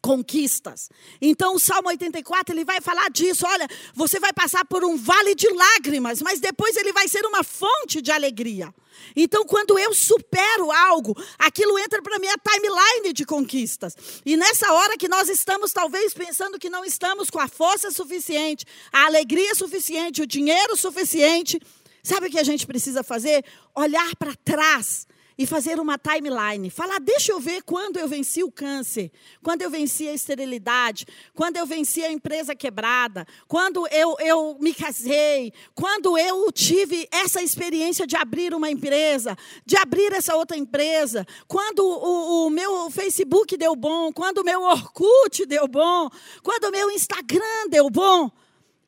conquistas. 0.00 0.88
Então 1.20 1.54
o 1.54 1.58
Salmo 1.58 1.88
84 1.88 2.54
ele 2.54 2.64
vai 2.64 2.80
falar 2.80 3.10
disso, 3.10 3.44
olha, 3.46 3.68
você 3.94 4.20
vai 4.20 4.32
passar 4.32 4.64
por 4.64 4.84
um 4.84 4.96
vale 4.96 5.34
de 5.34 5.48
lágrimas, 5.48 6.22
mas 6.22 6.40
depois 6.40 6.76
ele 6.76 6.92
vai 6.92 7.08
ser 7.08 7.24
uma 7.26 7.42
fonte 7.42 8.00
de 8.00 8.10
alegria. 8.10 8.72
Então, 9.14 9.44
quando 9.44 9.78
eu 9.78 9.94
supero 9.94 10.72
algo, 10.72 11.16
aquilo 11.38 11.78
entra 11.78 12.02
para 12.02 12.18
minha 12.18 12.34
timeline 12.36 13.12
de 13.12 13.24
conquistas. 13.24 13.96
E 14.24 14.36
nessa 14.36 14.72
hora 14.72 14.96
que 14.96 15.08
nós 15.08 15.28
estamos, 15.28 15.72
talvez, 15.72 16.12
pensando 16.12 16.58
que 16.58 16.68
não 16.68 16.84
estamos 16.84 17.30
com 17.30 17.38
a 17.38 17.48
força 17.48 17.90
suficiente, 17.90 18.64
a 18.92 19.06
alegria 19.06 19.54
suficiente, 19.54 20.22
o 20.22 20.26
dinheiro 20.26 20.76
suficiente, 20.76 21.60
sabe 22.02 22.26
o 22.26 22.30
que 22.30 22.40
a 22.40 22.44
gente 22.44 22.66
precisa 22.66 23.02
fazer? 23.02 23.44
Olhar 23.74 24.16
para 24.16 24.34
trás 24.34 25.06
e 25.38 25.46
fazer 25.46 25.78
uma 25.78 25.96
timeline. 25.96 26.68
Falar, 26.68 26.98
deixa 26.98 27.30
eu 27.30 27.38
ver 27.38 27.62
quando 27.62 27.96
eu 27.96 28.08
venci 28.08 28.42
o 28.42 28.50
câncer, 28.50 29.12
quando 29.40 29.62
eu 29.62 29.70
venci 29.70 30.08
a 30.08 30.12
esterilidade, 30.12 31.06
quando 31.32 31.56
eu 31.56 31.64
venci 31.64 32.02
a 32.02 32.10
empresa 32.10 32.56
quebrada, 32.56 33.24
quando 33.46 33.86
eu, 33.86 34.16
eu 34.18 34.58
me 34.60 34.74
casei, 34.74 35.52
quando 35.76 36.18
eu 36.18 36.50
tive 36.50 37.08
essa 37.12 37.40
experiência 37.40 38.04
de 38.04 38.16
abrir 38.16 38.52
uma 38.52 38.68
empresa, 38.68 39.36
de 39.64 39.76
abrir 39.76 40.12
essa 40.12 40.34
outra 40.34 40.56
empresa, 40.56 41.24
quando 41.46 41.86
o, 41.86 42.46
o 42.46 42.50
meu 42.50 42.90
Facebook 42.90 43.56
deu 43.56 43.76
bom, 43.76 44.12
quando 44.12 44.38
o 44.38 44.44
meu 44.44 44.62
Orkut 44.62 45.46
deu 45.46 45.68
bom, 45.68 46.10
quando 46.42 46.64
o 46.64 46.72
meu 46.72 46.90
Instagram 46.90 47.68
deu 47.70 47.88
bom. 47.88 48.28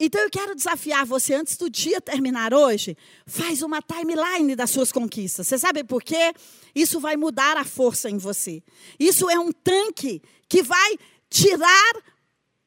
Então 0.03 0.23
eu 0.23 0.31
quero 0.31 0.55
desafiar 0.55 1.05
você, 1.05 1.35
antes 1.35 1.59
do 1.59 1.69
dia 1.69 2.01
terminar 2.01 2.55
hoje, 2.55 2.97
faz 3.27 3.61
uma 3.61 3.83
timeline 3.83 4.57
das 4.57 4.71
suas 4.71 4.91
conquistas. 4.91 5.47
Você 5.47 5.59
sabe 5.59 5.85
por 5.85 6.03
quê? 6.03 6.33
Isso 6.75 6.99
vai 6.99 7.19
mudar 7.19 7.59
a 7.59 7.67
força 7.67 8.09
em 8.09 8.17
você. 8.17 8.63
Isso 8.99 9.29
é 9.29 9.39
um 9.39 9.53
tanque 9.53 10.23
que 10.49 10.63
vai 10.63 10.97
tirar 11.29 12.03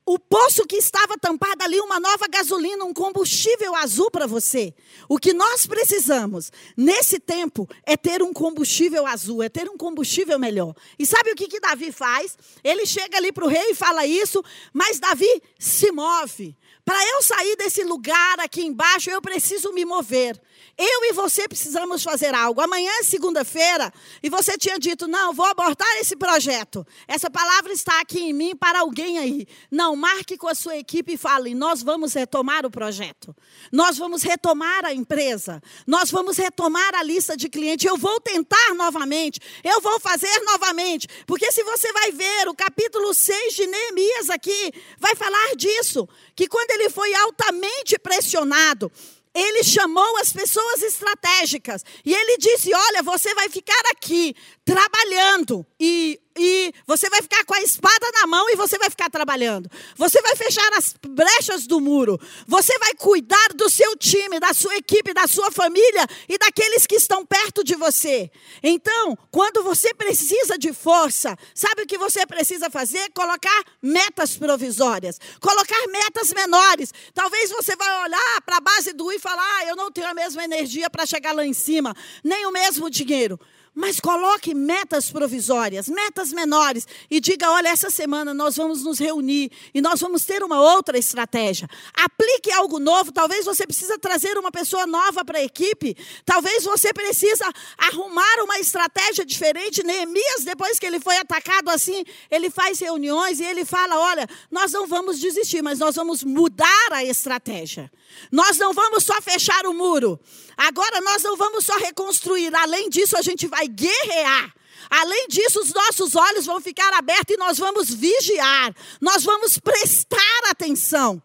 o 0.05 0.19
poço 0.19 0.65
que 0.67 0.75
estava 0.75 1.17
tampado 1.17 1.63
ali, 1.63 1.79
uma 1.79 1.99
nova 1.99 2.27
gasolina, 2.27 2.83
um 2.83 2.93
combustível 2.93 3.73
azul 3.75 4.11
para 4.11 4.27
você. 4.27 4.73
O 5.07 5.17
que 5.17 5.33
nós 5.33 5.65
precisamos 5.65 6.51
nesse 6.75 7.19
tempo 7.19 7.67
é 7.85 7.95
ter 7.95 8.21
um 8.21 8.33
combustível 8.33 9.07
azul, 9.07 9.41
é 9.41 9.49
ter 9.49 9.69
um 9.69 9.77
combustível 9.77 10.37
melhor. 10.37 10.75
E 10.99 11.05
sabe 11.05 11.31
o 11.31 11.35
que, 11.35 11.47
que 11.47 11.59
Davi 11.59 11.91
faz? 11.91 12.37
Ele 12.63 12.85
chega 12.85 13.17
ali 13.17 13.31
para 13.31 13.45
o 13.45 13.47
rei 13.47 13.71
e 13.71 13.75
fala 13.75 14.05
isso, 14.05 14.43
mas 14.73 14.99
Davi 14.99 15.41
se 15.57 15.91
move. 15.91 16.55
Para 16.85 17.01
eu 17.07 17.21
sair 17.23 17.55
desse 17.55 17.83
lugar 17.83 18.39
aqui 18.39 18.65
embaixo, 18.65 19.09
eu 19.09 19.21
preciso 19.21 19.71
me 19.71 19.85
mover. 19.85 20.39
Eu 20.77 21.05
e 21.05 21.13
você 21.13 21.47
precisamos 21.47 22.01
fazer 22.01 22.33
algo. 22.33 22.59
Amanhã 22.59 22.91
é 22.99 23.03
segunda-feira 23.03 23.93
e 24.23 24.29
você 24.29 24.57
tinha 24.57 24.79
dito: 24.79 25.07
não, 25.07 25.31
vou 25.31 25.45
abortar 25.45 25.87
esse 25.97 26.15
projeto. 26.15 26.85
Essa 27.07 27.29
palavra 27.29 27.71
está 27.71 28.01
aqui 28.01 28.19
em 28.19 28.33
mim 28.33 28.55
para 28.55 28.79
alguém 28.79 29.19
aí. 29.19 29.47
Não, 29.69 29.95
marque 29.95 30.35
com 30.35 30.47
a 30.47 30.55
sua 30.55 30.75
equipe 30.75 31.13
e 31.13 31.17
fale: 31.17 31.53
nós 31.53 31.83
vamos 31.83 32.13
retomar 32.13 32.65
o 32.65 32.71
projeto. 32.71 33.35
Nós 33.71 33.97
vamos 33.97 34.23
retomar 34.23 34.83
a 34.83 34.93
empresa. 34.93 35.61
Nós 35.85 36.09
vamos 36.09 36.37
retomar 36.37 36.95
a 36.95 37.03
lista 37.03 37.37
de 37.37 37.47
clientes. 37.49 37.85
Eu 37.85 37.95
vou 37.95 38.19
tentar 38.19 38.73
novamente. 38.73 39.39
Eu 39.63 39.79
vou 39.79 39.99
fazer 39.99 40.39
novamente. 40.41 41.07
Porque 41.27 41.51
se 41.51 41.63
você 41.63 41.93
vai 41.93 42.11
ver 42.11 42.49
o 42.49 42.55
capítulo 42.55 43.13
6 43.13 43.53
de 43.53 43.67
Neemias 43.67 44.29
aqui, 44.31 44.73
vai 44.97 45.15
falar 45.15 45.55
disso. 45.55 46.09
Que 46.35 46.47
quando 46.47 46.71
ele 46.73 46.89
foi 46.89 47.13
altamente 47.13 47.97
pressionado, 47.99 48.91
ele 49.33 49.63
chamou 49.63 50.17
as 50.17 50.31
pessoas 50.31 50.81
estratégicas 50.83 51.83
e 52.05 52.13
ele 52.13 52.37
disse: 52.37 52.73
Olha, 52.73 53.01
você 53.01 53.33
vai 53.33 53.49
ficar 53.49 53.81
aqui 53.91 54.35
trabalhando 54.63 55.65
e 55.79 56.19
e 56.37 56.73
você 56.87 57.09
vai 57.09 57.21
ficar 57.21 57.45
com 57.45 57.53
a 57.53 57.61
espada 57.61 58.05
na 58.13 58.27
mão 58.27 58.49
e 58.49 58.55
você 58.55 58.77
vai 58.77 58.89
ficar 58.89 59.09
trabalhando. 59.09 59.69
Você 59.95 60.21
vai 60.21 60.35
fechar 60.35 60.67
as 60.73 60.95
brechas 61.07 61.67
do 61.67 61.79
muro. 61.79 62.19
Você 62.47 62.77
vai 62.79 62.93
cuidar 62.95 63.49
do 63.55 63.69
seu 63.69 63.95
time, 63.95 64.39
da 64.39 64.53
sua 64.53 64.75
equipe, 64.75 65.13
da 65.13 65.27
sua 65.27 65.51
família 65.51 66.07
e 66.27 66.37
daqueles 66.37 66.87
que 66.87 66.95
estão 66.95 67.25
perto 67.25 67.63
de 67.63 67.75
você. 67.75 68.31
Então, 68.61 69.17
quando 69.31 69.63
você 69.63 69.93
precisa 69.93 70.57
de 70.57 70.73
força, 70.73 71.37
sabe 71.53 71.83
o 71.83 71.87
que 71.87 71.97
você 71.97 72.25
precisa 72.25 72.69
fazer? 72.69 73.11
Colocar 73.13 73.63
metas 73.81 74.35
provisórias, 74.35 75.19
colocar 75.39 75.87
metas 75.87 76.33
menores. 76.33 76.93
Talvez 77.13 77.51
você 77.51 77.75
vai 77.75 78.03
olhar 78.05 78.41
para 78.45 78.57
a 78.57 78.61
base 78.61 78.93
do 78.93 79.11
e 79.11 79.19
falar: 79.19 79.43
ah, 79.43 79.65
eu 79.65 79.75
não 79.75 79.91
tenho 79.91 80.07
a 80.07 80.13
mesma 80.13 80.43
energia 80.43 80.89
para 80.89 81.05
chegar 81.05 81.33
lá 81.33 81.45
em 81.45 81.53
cima, 81.53 81.95
nem 82.23 82.45
o 82.45 82.51
mesmo 82.51 82.89
dinheiro. 82.89 83.39
Mas 83.75 83.99
coloque 83.99 84.53
metas 84.53 85.09
provisórias, 85.09 85.87
metas 85.87 86.31
menores 86.31 86.87
e 87.09 87.19
diga: 87.19 87.49
olha, 87.49 87.69
essa 87.69 87.89
semana 87.89 88.31
nós 88.31 88.55
vamos 88.55 88.83
nos 88.83 88.99
reunir 88.99 89.51
e 89.73 89.81
nós 89.81 89.99
vamos 89.99 90.23
ter 90.25 90.43
uma 90.43 90.61
outra 90.61 90.95
estratégia. 90.95 91.67
Aplique 91.95 92.51
algo 92.51 92.77
novo. 92.77 93.11
Talvez 93.11 93.45
você 93.45 93.65
precisa 93.65 93.97
trazer 93.97 94.37
uma 94.37 94.51
pessoa 94.51 94.85
nova 94.85 95.25
para 95.25 95.39
a 95.39 95.43
equipe. 95.43 95.97
Talvez 96.23 96.63
você 96.63 96.93
precisa 96.93 97.51
arrumar 97.75 98.43
uma 98.43 98.59
estratégia 98.59 99.25
diferente. 99.25 99.83
Neemias, 99.83 100.43
depois 100.45 100.77
que 100.77 100.85
ele 100.85 100.99
foi 100.99 101.17
atacado 101.17 101.69
assim, 101.69 102.05
ele 102.29 102.51
faz 102.51 102.79
reuniões 102.79 103.39
e 103.39 103.43
ele 103.43 103.65
fala: 103.65 103.97
olha, 103.97 104.27
nós 104.51 104.71
não 104.71 104.85
vamos 104.85 105.19
desistir, 105.19 105.63
mas 105.63 105.79
nós 105.79 105.95
vamos 105.95 106.23
mudar 106.23 106.91
a 106.91 107.03
estratégia. 107.03 107.91
Nós 108.31 108.57
não 108.59 108.71
vamos 108.71 109.03
só 109.03 109.19
fechar 109.19 109.65
o 109.65 109.73
muro. 109.73 110.19
Agora 110.57 111.01
nós 111.01 111.23
não 111.23 111.35
vamos 111.35 111.65
só 111.65 111.77
reconstruir. 111.77 112.53
Além 112.55 112.89
disso, 112.89 113.17
a 113.17 113.21
gente 113.21 113.47
vai 113.47 113.67
guerrear. 113.67 114.53
Além 114.89 115.27
disso, 115.27 115.59
os 115.59 115.73
nossos 115.73 116.15
olhos 116.15 116.45
vão 116.45 116.59
ficar 116.61 116.93
abertos 116.93 117.35
e 117.35 117.37
nós 117.37 117.57
vamos 117.57 117.89
vigiar. 117.89 118.75
Nós 119.01 119.23
vamos 119.23 119.57
prestar 119.57 120.49
atenção. 120.49 121.21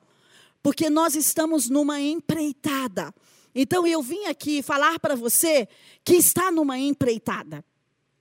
Porque 0.62 0.90
nós 0.90 1.14
estamos 1.14 1.68
numa 1.68 2.00
empreitada. 2.00 3.14
Então 3.54 3.86
eu 3.86 4.02
vim 4.02 4.26
aqui 4.26 4.62
falar 4.62 4.98
para 4.98 5.14
você 5.14 5.68
que 6.04 6.14
está 6.14 6.50
numa 6.50 6.78
empreitada. 6.78 7.64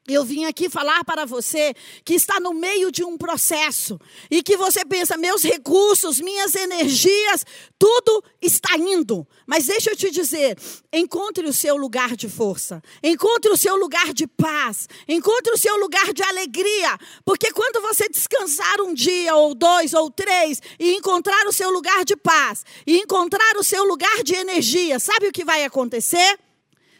Eu 0.10 0.24
vim 0.24 0.46
aqui 0.46 0.70
falar 0.70 1.04
para 1.04 1.26
você 1.26 1.74
que 2.06 2.14
está 2.14 2.40
no 2.40 2.54
meio 2.54 2.90
de 2.90 3.04
um 3.04 3.18
processo 3.18 4.00
e 4.32 4.42
que 4.42 4.56
você 4.56 4.86
pensa, 4.86 5.18
meus 5.18 5.44
recursos, 5.44 6.22
minhas 6.22 6.56
energias, 6.56 7.44
tudo 7.78 8.24
está 8.42 8.78
indo. 8.78 9.28
Mas 9.46 9.66
deixa 9.66 9.92
eu 9.92 9.98
te 9.98 10.10
dizer: 10.10 10.58
encontre 10.94 11.46
o 11.46 11.52
seu 11.52 11.76
lugar 11.76 12.16
de 12.16 12.30
força, 12.30 12.82
encontre 13.04 13.52
o 13.52 13.58
seu 13.58 13.76
lugar 13.76 14.14
de 14.14 14.26
paz, 14.26 14.88
encontre 15.10 15.52
o 15.52 15.58
seu 15.58 15.76
lugar 15.76 16.14
de 16.14 16.24
alegria, 16.24 16.98
porque 17.26 17.52
quando 17.52 17.82
você 17.82 18.08
descansar 18.08 18.80
um 18.80 18.94
dia, 18.94 19.36
ou 19.36 19.54
dois, 19.54 19.94
ou 19.94 20.10
três, 20.10 20.62
e 20.80 20.94
encontrar 20.94 21.46
o 21.48 21.52
seu 21.52 21.70
lugar 21.70 22.06
de 22.06 22.16
paz, 22.16 22.64
e 22.86 22.98
encontrar 22.98 23.58
o 23.58 23.64
seu 23.64 23.84
lugar 23.84 24.24
de 24.24 24.36
energia, 24.36 25.00
sabe 25.00 25.28
o 25.28 25.34
que 25.34 25.44
vai 25.44 25.66
acontecer? 25.66 26.40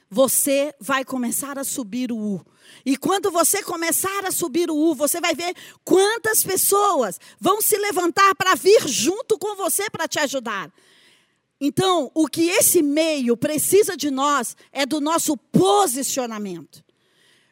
Você 0.10 0.74
vai 0.78 1.06
começar 1.06 1.58
a 1.58 1.64
subir 1.64 2.12
o 2.12 2.18
U 2.18 2.57
e 2.90 2.96
quando 2.96 3.30
você 3.30 3.62
começar 3.62 4.26
a 4.26 4.32
subir 4.32 4.72
o 4.72 4.74
U, 4.74 4.96
você 4.96 5.20
vai 5.20 5.36
ver 5.36 5.54
quantas 5.84 6.42
pessoas 6.42 7.20
vão 7.38 7.62
se 7.62 7.78
levantar 7.78 8.34
para 8.34 8.56
vir 8.56 8.88
junto 8.88 9.38
com 9.38 9.58
você 9.58 9.90
para 9.90 10.08
te 10.08 10.18
ajudar. 10.20 10.72
Então, 11.60 12.10
o 12.16 12.28
que 12.28 12.48
esse 12.48 12.82
meio 12.82 13.36
precisa 13.36 13.98
de 13.98 14.10
nós 14.10 14.56
é 14.72 14.86
do 14.86 15.02
nosso 15.02 15.36
posicionamento. 15.36 16.82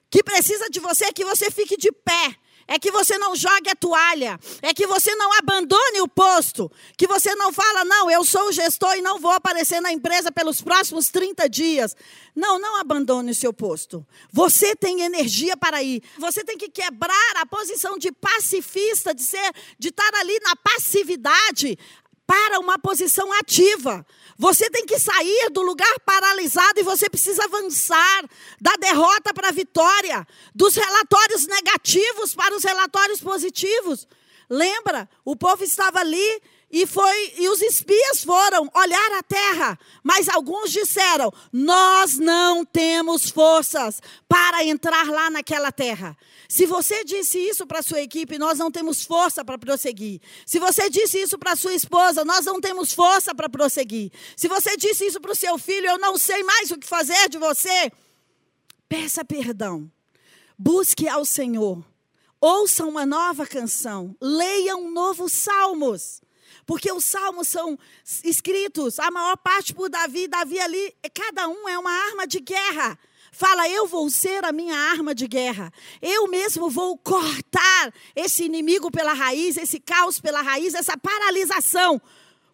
Que 0.10 0.24
precisa 0.24 0.70
de 0.70 0.80
você 0.80 1.04
é 1.04 1.12
que 1.12 1.26
você 1.26 1.52
fique 1.52 1.76
de 1.76 1.92
pé, 1.92 2.38
é 2.68 2.80
que 2.80 2.92
você 2.92 3.18
não 3.18 3.36
jogue 3.36 3.70
a 3.70 3.76
toalha, 3.76 4.40
é 4.62 4.74
que 4.74 4.88
você 4.88 5.14
não 5.16 5.32
abandone 5.38 6.02
o 6.02 6.08
posto, 6.08 6.72
que 6.98 7.06
você 7.06 7.36
não 7.36 7.52
fala, 7.52 7.86
não, 7.86 8.10
eu 8.10 8.26
sou 8.26 8.48
o 8.48 8.52
gestor 8.52 8.96
e 8.96 9.02
não 9.02 9.20
vou 9.20 9.32
aparecer 9.32 9.80
na 9.82 9.92
empresa 9.92 10.32
pelos 10.32 10.62
próximos 10.62 11.10
30 11.10 11.48
dias. 11.48 11.96
Não, 12.36 12.60
não 12.60 12.76
abandone 12.78 13.32
o 13.32 13.36
seu 13.36 13.54
posto. 13.54 14.06
Você 14.32 14.76
tem 14.76 15.02
energia 15.02 15.56
para 15.56 15.82
ir. 15.82 16.04
Você 16.18 16.44
tem 16.44 16.58
que 16.58 16.70
quebrar 16.70 17.34
a 17.38 17.46
posição 17.46 17.98
de 17.98 18.12
pacifista, 18.12 19.14
de 19.14 19.22
ser, 19.22 19.54
de 19.80 19.88
estar 19.88 20.14
ali 20.16 20.38
na 20.42 20.56
passividade 20.56 21.78
para 22.26 22.60
uma 22.60 22.78
posição 22.78 23.32
ativa. 23.34 24.06
Você 24.38 24.70
tem 24.70 24.86
que 24.86 25.00
sair 25.00 25.50
do 25.52 25.62
lugar 25.62 26.00
paralisado 26.06 26.80
e 26.80 26.84
você 26.84 27.10
precisa 27.10 27.46
avançar 27.46 28.26
da 28.60 28.76
derrota 28.76 29.34
para 29.34 29.50
a 29.50 29.52
vitória, 29.52 30.28
dos 30.54 30.76
relatórios 30.76 31.48
negativos 31.48 32.36
para 32.36 32.56
os 32.56 32.64
relatórios 32.64 33.22
positivos. 33.22 34.08
Lembra? 34.50 35.10
O 35.24 35.36
povo 35.36 35.64
estava 35.64 36.00
ali 36.00 36.42
e 36.78 36.86
foi 36.86 37.34
e 37.38 37.48
os 37.48 37.62
espias 37.62 38.22
foram 38.22 38.70
olhar 38.76 39.12
a 39.14 39.24
terra, 39.24 39.80
mas 40.04 40.28
alguns 40.28 40.70
disseram: 40.70 41.32
"Nós 41.50 42.18
não 42.18 42.66
temos 42.66 43.30
forças 43.30 44.02
para 44.28 44.62
entrar 44.62 45.08
lá 45.08 45.30
naquela 45.30 45.72
terra". 45.72 46.18
Se 46.50 46.66
você 46.66 47.06
disse 47.06 47.40
isso 47.40 47.66
para 47.66 47.82
sua 47.82 48.02
equipe, 48.02 48.38
nós 48.38 48.60
não 48.60 48.70
temos 48.70 49.06
força 49.06 49.46
para 49.46 49.58
prosseguir. 49.58 50.20
Se 50.46 50.60
você 50.60 50.90
disse 50.90 51.18
isso 51.18 51.38
para 51.40 51.56
sua 51.56 51.74
esposa, 51.74 52.26
nós 52.26 52.44
não 52.44 52.60
temos 52.60 52.92
força 52.92 53.34
para 53.34 53.48
prosseguir. 53.48 54.12
Se 54.36 54.50
você 54.50 54.76
disse 54.76 55.06
isso 55.06 55.22
para 55.22 55.32
o 55.32 55.36
seu 55.36 55.58
filho, 55.58 55.88
eu 55.88 55.98
não 55.98 56.18
sei 56.18 56.44
mais 56.44 56.72
o 56.72 56.78
que 56.78 56.86
fazer 56.86 57.30
de 57.30 57.38
você. 57.38 57.90
Peça 58.90 59.24
perdão. 59.24 59.90
Busque 60.60 61.08
ao 61.08 61.24
Senhor. 61.24 61.82
Ouça 62.42 62.86
uma 62.86 63.06
nova 63.06 63.48
canção. 63.48 64.14
Leia 64.20 64.76
um 64.76 64.92
novo 64.92 65.30
salmos. 65.30 66.25
Porque 66.66 66.92
os 66.92 67.06
salmos 67.06 67.48
são 67.48 67.78
escritos, 68.24 69.00
a 69.00 69.12
maior 69.12 69.38
parte 69.38 69.74
por 69.74 69.90
Davi. 69.90 70.28
Davi 70.28 70.60
ali, 70.60 70.96
cada 71.14 71.48
um 71.48 71.70
é 71.70 71.78
uma 71.78 71.92
arma 71.92 72.26
de 72.26 72.40
guerra. 72.40 72.98
Fala, 73.32 73.68
eu 73.68 73.86
vou 73.86 74.10
ser 74.10 74.46
a 74.46 74.52
minha 74.52 74.76
arma 74.76 75.14
de 75.14 75.28
guerra. 75.28 75.72
Eu 76.02 76.28
mesmo 76.28 76.70
vou 76.70 76.98
cortar 76.98 77.94
esse 78.16 78.46
inimigo 78.46 78.90
pela 78.90 79.14
raiz, 79.14 79.58
esse 79.58 79.80
caos 79.80 80.20
pela 80.20 80.42
raiz, 80.42 80.74
essa 80.74 80.98
paralisação. 80.98 82.02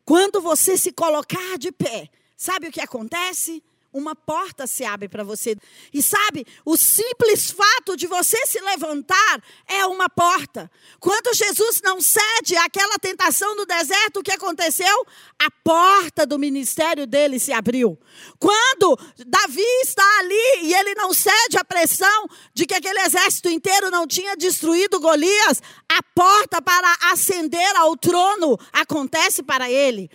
Quando 0.04 0.42
você 0.42 0.76
se 0.76 0.92
colocar 0.92 1.58
de 1.58 1.72
pé, 1.72 2.10
sabe 2.36 2.68
o 2.68 2.72
que 2.72 2.82
acontece? 2.82 3.64
Uma 3.94 4.16
porta 4.16 4.66
se 4.66 4.84
abre 4.84 5.10
para 5.10 5.24
você. 5.24 5.56
E 5.94 6.02
sabe, 6.02 6.46
o 6.66 6.78
simples 6.78 7.52
fato 7.52 7.96
de 7.98 8.08
você 8.08 8.46
se 8.46 8.60
levantar 8.62 9.44
é 9.68 9.86
uma 9.86 10.10
porta. 10.10 10.72
Quando 11.00 11.36
Jesus 11.36 11.82
não 11.84 12.00
cede 12.00 12.56
àquela 12.58 12.98
tentação 12.98 13.56
no 13.56 13.66
deserto, 13.66 14.20
o 14.20 14.24
que 14.24 14.32
aconteceu? 14.32 15.06
A 15.40 15.52
porta 15.64 16.26
do 16.26 16.40
ministério 16.40 17.06
dele 17.06 17.40
se 17.40 17.52
abriu. 17.52 18.00
Quando 18.40 18.98
Davi 19.26 19.62
está 19.82 20.20
ali 20.20 20.64
e 20.64 20.74
ele 20.74 20.96
não 20.96 21.14
cede 21.14 21.58
à 21.58 21.64
pressão 21.64 22.28
de 22.54 22.66
que 22.66 22.76
aquele 22.76 23.00
exército 23.02 23.50
inteiro 23.50 23.90
não 23.92 24.08
tinha 24.08 24.36
destruído 24.36 25.00
Golias, 25.00 25.62
a 25.90 26.02
porta 26.16 26.62
para 26.62 26.96
ascender 27.12 27.76
ao 27.76 27.98
trono 27.98 28.58
acontece 28.72 29.44
para 29.44 29.70
ele. 29.70 30.10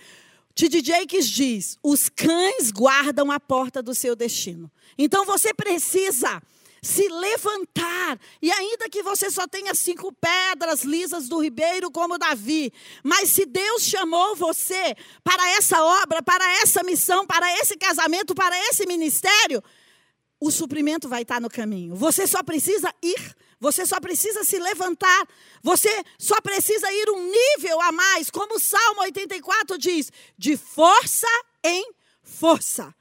T.D. 0.57 0.83
Jakes 0.83 1.29
diz: 1.29 1.79
os 1.83 2.09
cães 2.09 2.73
guardam 2.73 3.31
a 3.31 3.39
porta 3.39 3.83
do 3.83 3.95
seu 3.95 4.17
destino. 4.17 4.73
Então 4.97 5.27
você 5.27 5.53
precisa 5.53 6.43
se 6.81 7.07
levantar. 7.09 8.19
E 8.41 8.51
ainda 8.51 8.89
que 8.89 9.03
você 9.03 9.31
só 9.31 9.47
tenha 9.47 9.75
cinco 9.75 10.11
pedras 10.13 10.83
lisas 10.83 11.29
do 11.29 11.39
ribeiro, 11.43 11.91
como 11.91 12.17
Davi, 12.17 12.73
mas 13.05 13.29
se 13.29 13.45
Deus 13.45 13.83
chamou 13.83 14.35
você 14.35 14.97
para 15.23 15.47
essa 15.51 15.83
obra, 16.03 16.23
para 16.23 16.51
essa 16.63 16.83
missão, 16.83 17.27
para 17.27 17.53
esse 17.61 17.77
casamento, 17.77 18.35
para 18.35 18.59
esse 18.71 18.87
ministério, 18.87 19.63
o 20.41 20.51
suprimento 20.51 21.07
vai 21.07 21.21
estar 21.21 21.39
no 21.39 21.51
caminho. 21.51 21.95
Você 21.95 22.27
só 22.27 22.43
precisa 22.43 22.91
ir. 23.03 23.37
Você 23.59 23.87
só 23.87 23.99
precisa 24.01 24.45
se 24.45 24.59
levantar. 24.59 25.29
Você 25.63 25.91
só 26.19 26.41
precisa 26.41 26.93
ir 26.93 27.11
um 27.11 27.31
nível 27.31 27.81
a 27.81 27.91
mais, 27.93 28.31
como 28.31 28.57
o 28.57 28.61
Salmo 28.61 29.01
84 29.03 29.79
diz: 29.79 30.13
de 30.37 30.57
força 30.57 31.27
em 31.65 31.91
força. 32.23 32.95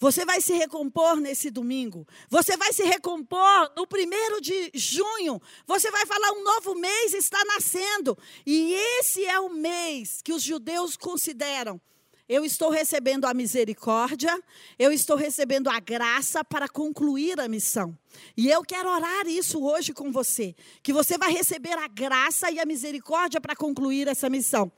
Você 0.00 0.24
vai 0.24 0.40
se 0.40 0.52
recompor 0.52 1.16
nesse 1.16 1.50
domingo. 1.50 2.06
Você 2.30 2.56
vai 2.56 2.72
se 2.72 2.84
recompor 2.84 3.72
no 3.76 3.86
primeiro 3.86 4.40
de 4.40 4.70
junho. 4.72 5.42
Você 5.66 5.90
vai 5.90 6.06
falar: 6.06 6.32
um 6.32 6.44
novo 6.44 6.74
mês 6.76 7.12
está 7.14 7.42
nascendo. 7.44 8.16
E 8.46 8.74
esse 9.00 9.24
é 9.24 9.40
o 9.40 9.50
mês 9.50 10.20
que 10.22 10.32
os 10.32 10.42
judeus 10.42 10.96
consideram. 10.96 11.80
Eu 12.28 12.44
estou 12.44 12.70
recebendo 12.70 13.24
a 13.24 13.32
misericórdia, 13.32 14.38
eu 14.78 14.92
estou 14.92 15.16
recebendo 15.16 15.68
a 15.68 15.80
graça 15.80 16.44
para 16.44 16.68
concluir 16.68 17.40
a 17.40 17.48
missão. 17.48 17.96
E 18.36 18.50
eu 18.50 18.62
quero 18.62 18.90
orar 18.90 19.26
isso 19.26 19.64
hoje 19.64 19.94
com 19.94 20.12
você, 20.12 20.54
que 20.82 20.92
você 20.92 21.16
vai 21.16 21.32
receber 21.32 21.78
a 21.78 21.88
graça 21.88 22.50
e 22.50 22.60
a 22.60 22.66
misericórdia 22.66 23.40
para 23.40 23.56
concluir 23.56 24.08
essa 24.08 24.28
missão. 24.28 24.70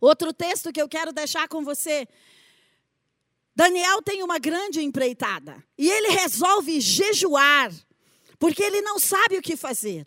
Outro 0.00 0.32
texto 0.32 0.72
que 0.72 0.80
eu 0.80 0.88
quero 0.88 1.12
deixar 1.12 1.48
com 1.48 1.62
você 1.62 2.08
Daniel 3.58 4.00
tem 4.00 4.22
uma 4.22 4.38
grande 4.38 4.80
empreitada 4.80 5.60
e 5.76 5.90
ele 5.90 6.10
resolve 6.10 6.80
jejuar, 6.80 7.72
porque 8.38 8.62
ele 8.62 8.80
não 8.82 9.00
sabe 9.00 9.36
o 9.36 9.42
que 9.42 9.56
fazer. 9.56 10.06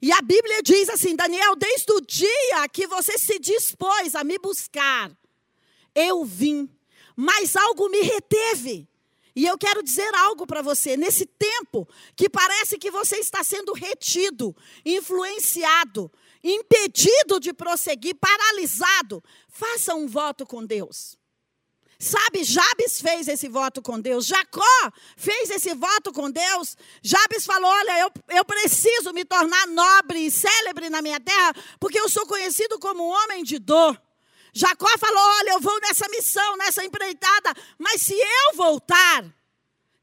E 0.00 0.12
a 0.12 0.22
Bíblia 0.22 0.62
diz 0.62 0.88
assim: 0.88 1.16
Daniel, 1.16 1.56
desde 1.56 1.92
o 1.92 2.00
dia 2.00 2.68
que 2.72 2.86
você 2.86 3.18
se 3.18 3.40
dispôs 3.40 4.14
a 4.14 4.22
me 4.22 4.38
buscar, 4.38 5.10
eu 5.94 6.24
vim, 6.24 6.68
mas 7.16 7.56
algo 7.56 7.88
me 7.88 8.00
reteve. 8.00 8.88
E 9.34 9.46
eu 9.46 9.56
quero 9.56 9.82
dizer 9.82 10.14
algo 10.14 10.46
para 10.46 10.60
você, 10.60 10.96
nesse 10.96 11.24
tempo 11.24 11.88
que 12.14 12.28
parece 12.28 12.76
que 12.78 12.90
você 12.90 13.16
está 13.16 13.42
sendo 13.42 13.72
retido, 13.72 14.54
influenciado, 14.84 16.12
impedido 16.44 17.40
de 17.40 17.52
prosseguir, 17.52 18.14
paralisado, 18.16 19.24
faça 19.48 19.94
um 19.94 20.06
voto 20.06 20.44
com 20.44 20.64
Deus. 20.64 21.16
Sabe, 21.98 22.42
Jabes 22.42 23.00
fez 23.00 23.28
esse 23.28 23.48
voto 23.48 23.80
com 23.80 23.98
Deus, 23.98 24.26
Jacó 24.26 24.92
fez 25.16 25.48
esse 25.50 25.72
voto 25.72 26.12
com 26.12 26.28
Deus. 26.28 26.76
Jabes 27.00 27.46
falou: 27.46 27.70
Olha, 27.70 28.00
eu, 28.00 28.10
eu 28.36 28.44
preciso 28.44 29.12
me 29.12 29.24
tornar 29.24 29.68
nobre 29.68 30.18
e 30.18 30.30
célebre 30.30 30.90
na 30.90 31.00
minha 31.00 31.20
terra, 31.20 31.54
porque 31.78 31.98
eu 31.98 32.08
sou 32.08 32.26
conhecido 32.26 32.76
como 32.80 33.06
um 33.06 33.10
homem 33.10 33.44
de 33.44 33.60
dor. 33.60 33.96
Jacó 34.52 34.88
falou: 34.98 35.22
Olha, 35.38 35.50
eu 35.50 35.60
vou 35.60 35.80
nessa 35.80 36.08
missão, 36.08 36.56
nessa 36.56 36.84
empreitada, 36.84 37.54
mas 37.78 38.02
se 38.02 38.14
eu 38.14 38.56
voltar. 38.56 39.24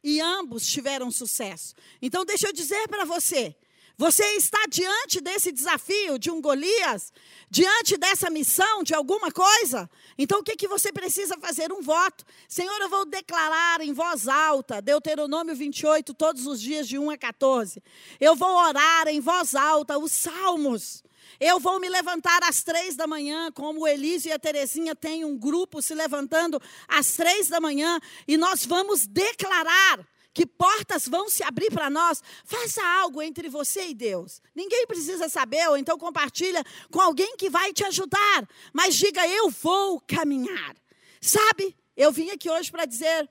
E 0.01 0.21
ambos 0.21 0.65
tiveram 0.65 1.11
sucesso. 1.11 1.75
Então, 2.01 2.23
deixa 2.23 2.47
eu 2.47 2.53
dizer 2.53 2.87
para 2.87 3.03
você: 3.03 3.55
você 3.99 4.23
está 4.37 4.59
diante 4.69 5.19
desse 5.19 5.51
desafio 5.51 6.17
de 6.17 6.31
um 6.31 6.39
Golias, 6.39 7.11
diante 7.49 7.97
dessa 7.97 8.29
missão 8.29 8.81
de 8.81 8.93
alguma 8.93 9.29
coisa? 9.29 9.89
Então 10.17 10.39
o 10.39 10.43
que, 10.43 10.55
que 10.55 10.69
você 10.69 10.89
precisa 10.89 11.37
fazer? 11.37 11.69
Um 11.73 11.81
voto. 11.81 12.23
Senhor, 12.47 12.79
eu 12.79 12.87
vou 12.87 13.03
declarar 13.03 13.81
em 13.81 13.91
voz 13.91 14.25
alta, 14.29 14.81
Deuteronômio 14.81 15.53
28, 15.53 16.13
todos 16.13 16.47
os 16.47 16.61
dias 16.61 16.87
de 16.87 16.97
1 16.97 17.09
a 17.09 17.17
14. 17.17 17.83
Eu 18.21 18.37
vou 18.37 18.55
orar 18.55 19.09
em 19.09 19.19
voz 19.19 19.53
alta 19.53 19.99
os 19.99 20.13
salmos. 20.13 21.03
Eu 21.39 21.59
vou 21.59 21.79
me 21.79 21.87
levantar 21.87 22.43
às 22.43 22.63
três 22.63 22.95
da 22.95 23.07
manhã, 23.07 23.51
como 23.51 23.81
o 23.81 23.87
Elísio 23.87 24.29
e 24.29 24.33
a 24.33 24.39
Terezinha 24.39 24.93
têm 24.95 25.23
um 25.23 25.37
grupo 25.37 25.81
se 25.81 25.95
levantando 25.95 26.61
às 26.87 27.13
três 27.13 27.47
da 27.47 27.61
manhã, 27.61 27.99
e 28.27 28.35
nós 28.35 28.65
vamos 28.65 29.07
declarar 29.07 30.05
que 30.33 30.45
portas 30.45 31.07
vão 31.07 31.29
se 31.29 31.43
abrir 31.43 31.71
para 31.71 31.89
nós. 31.89 32.21
Faça 32.43 32.85
algo 33.01 33.21
entre 33.21 33.49
você 33.49 33.87
e 33.87 33.93
Deus. 33.93 34.41
Ninguém 34.53 34.85
precisa 34.85 35.29
saber, 35.29 35.67
ou 35.69 35.77
então 35.77 35.97
compartilha 35.97 36.63
com 36.91 36.99
alguém 36.99 37.35
que 37.37 37.49
vai 37.49 37.73
te 37.73 37.83
ajudar. 37.85 38.47
Mas 38.73 38.95
diga, 38.95 39.27
eu 39.27 39.49
vou 39.49 39.99
caminhar. 40.01 40.75
Sabe, 41.21 41.75
eu 41.95 42.11
vim 42.11 42.29
aqui 42.29 42.49
hoje 42.49 42.71
para 42.71 42.85
dizer 42.85 43.29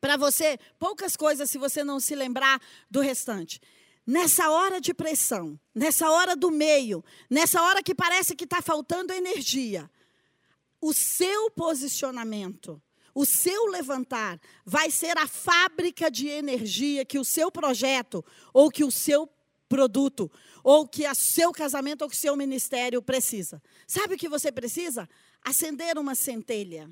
para 0.00 0.16
você 0.16 0.58
poucas 0.80 1.16
coisas 1.16 1.48
se 1.48 1.58
você 1.58 1.84
não 1.84 2.00
se 2.00 2.14
lembrar 2.16 2.60
do 2.90 3.00
restante. 3.00 3.60
Nessa 4.06 4.50
hora 4.50 4.80
de 4.80 4.92
pressão, 4.92 5.58
nessa 5.74 6.10
hora 6.10 6.34
do 6.34 6.50
meio, 6.50 7.04
nessa 7.30 7.62
hora 7.62 7.82
que 7.82 7.94
parece 7.94 8.34
que 8.34 8.44
está 8.44 8.60
faltando 8.60 9.12
energia, 9.12 9.90
o 10.80 10.92
seu 10.92 11.50
posicionamento 11.50 12.82
o 13.14 13.24
seu 13.26 13.66
levantar 13.66 14.40
vai 14.64 14.90
ser 14.90 15.16
a 15.18 15.26
fábrica 15.26 16.10
de 16.10 16.28
energia 16.28 17.04
que 17.04 17.18
o 17.18 17.24
seu 17.24 17.50
projeto, 17.50 18.24
ou 18.52 18.70
que 18.70 18.84
o 18.84 18.90
seu 18.90 19.28
produto, 19.68 20.30
ou 20.62 20.86
que 20.86 21.06
o 21.06 21.14
seu 21.14 21.52
casamento, 21.52 22.02
ou 22.02 22.08
que 22.08 22.16
o 22.16 22.18
seu 22.18 22.36
ministério 22.36 23.02
precisa. 23.02 23.62
Sabe 23.86 24.14
o 24.14 24.18
que 24.18 24.28
você 24.28 24.50
precisa? 24.50 25.08
Acender 25.42 25.98
uma 25.98 26.14
centelha 26.14 26.88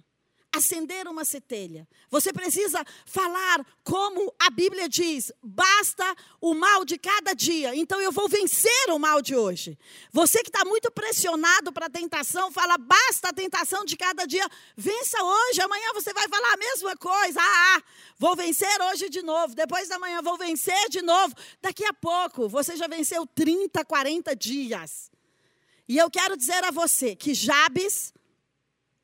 acender 0.52 1.06
uma 1.06 1.24
centelha. 1.24 1.86
Você 2.10 2.32
precisa 2.32 2.84
falar 3.06 3.64
como 3.84 4.34
a 4.38 4.50
Bíblia 4.50 4.88
diz: 4.88 5.32
basta 5.42 6.04
o 6.40 6.54
mal 6.54 6.84
de 6.84 6.98
cada 6.98 7.34
dia, 7.34 7.74
então 7.74 8.00
eu 8.00 8.10
vou 8.10 8.28
vencer 8.28 8.90
o 8.90 8.98
mal 8.98 9.22
de 9.22 9.36
hoje. 9.36 9.78
Você 10.12 10.42
que 10.42 10.48
está 10.48 10.64
muito 10.64 10.90
pressionado 10.90 11.72
para 11.72 11.86
a 11.86 11.90
tentação, 11.90 12.50
fala: 12.50 12.76
basta 12.76 13.28
a 13.28 13.32
tentação 13.32 13.84
de 13.84 13.96
cada 13.96 14.26
dia, 14.26 14.46
vença 14.76 15.22
hoje, 15.22 15.60
amanhã 15.60 15.92
você 15.94 16.12
vai 16.12 16.28
falar 16.28 16.54
a 16.54 16.56
mesma 16.56 16.96
coisa. 16.96 17.40
Ah, 17.40 17.76
ah, 17.76 17.82
vou 18.18 18.34
vencer 18.34 18.80
hoje 18.90 19.08
de 19.08 19.22
novo, 19.22 19.54
depois 19.54 19.88
da 19.88 19.98
manhã 19.98 20.20
vou 20.22 20.36
vencer 20.36 20.88
de 20.88 21.02
novo. 21.02 21.34
Daqui 21.60 21.84
a 21.84 21.92
pouco 21.92 22.48
você 22.48 22.76
já 22.76 22.86
venceu 22.86 23.26
30, 23.26 23.84
40 23.84 24.34
dias. 24.34 25.10
E 25.88 25.98
eu 25.98 26.10
quero 26.10 26.36
dizer 26.36 26.64
a 26.64 26.70
você 26.70 27.16
que 27.16 27.34
Jabes 27.34 28.12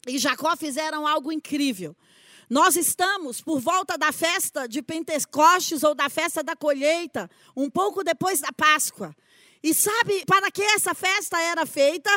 e 0.07 0.19
Jacó 0.19 0.57
fizeram 0.57 1.07
algo 1.07 1.33
incrível. 1.33 1.97
Nós 2.49 2.77
estamos 2.77 3.40
por 3.40 3.59
volta 3.59 3.99
da 3.99 4.12
festa 4.12 4.69
de 4.69 4.81
Pentecostes 4.81 5.83
ou 5.83 5.95
da 5.95 6.09
festa 6.09 6.45
da 6.45 6.55
colheita, 6.55 7.29
um 7.57 7.69
pouco 7.69 8.05
depois 8.05 8.40
da 8.40 8.53
Páscoa. 8.53 9.14
E 9.62 9.75
sabe 9.75 10.25
para 10.27 10.51
que 10.51 10.62
essa 10.62 10.95
festa 10.95 11.40
era 11.40 11.66
feita? 11.66 12.11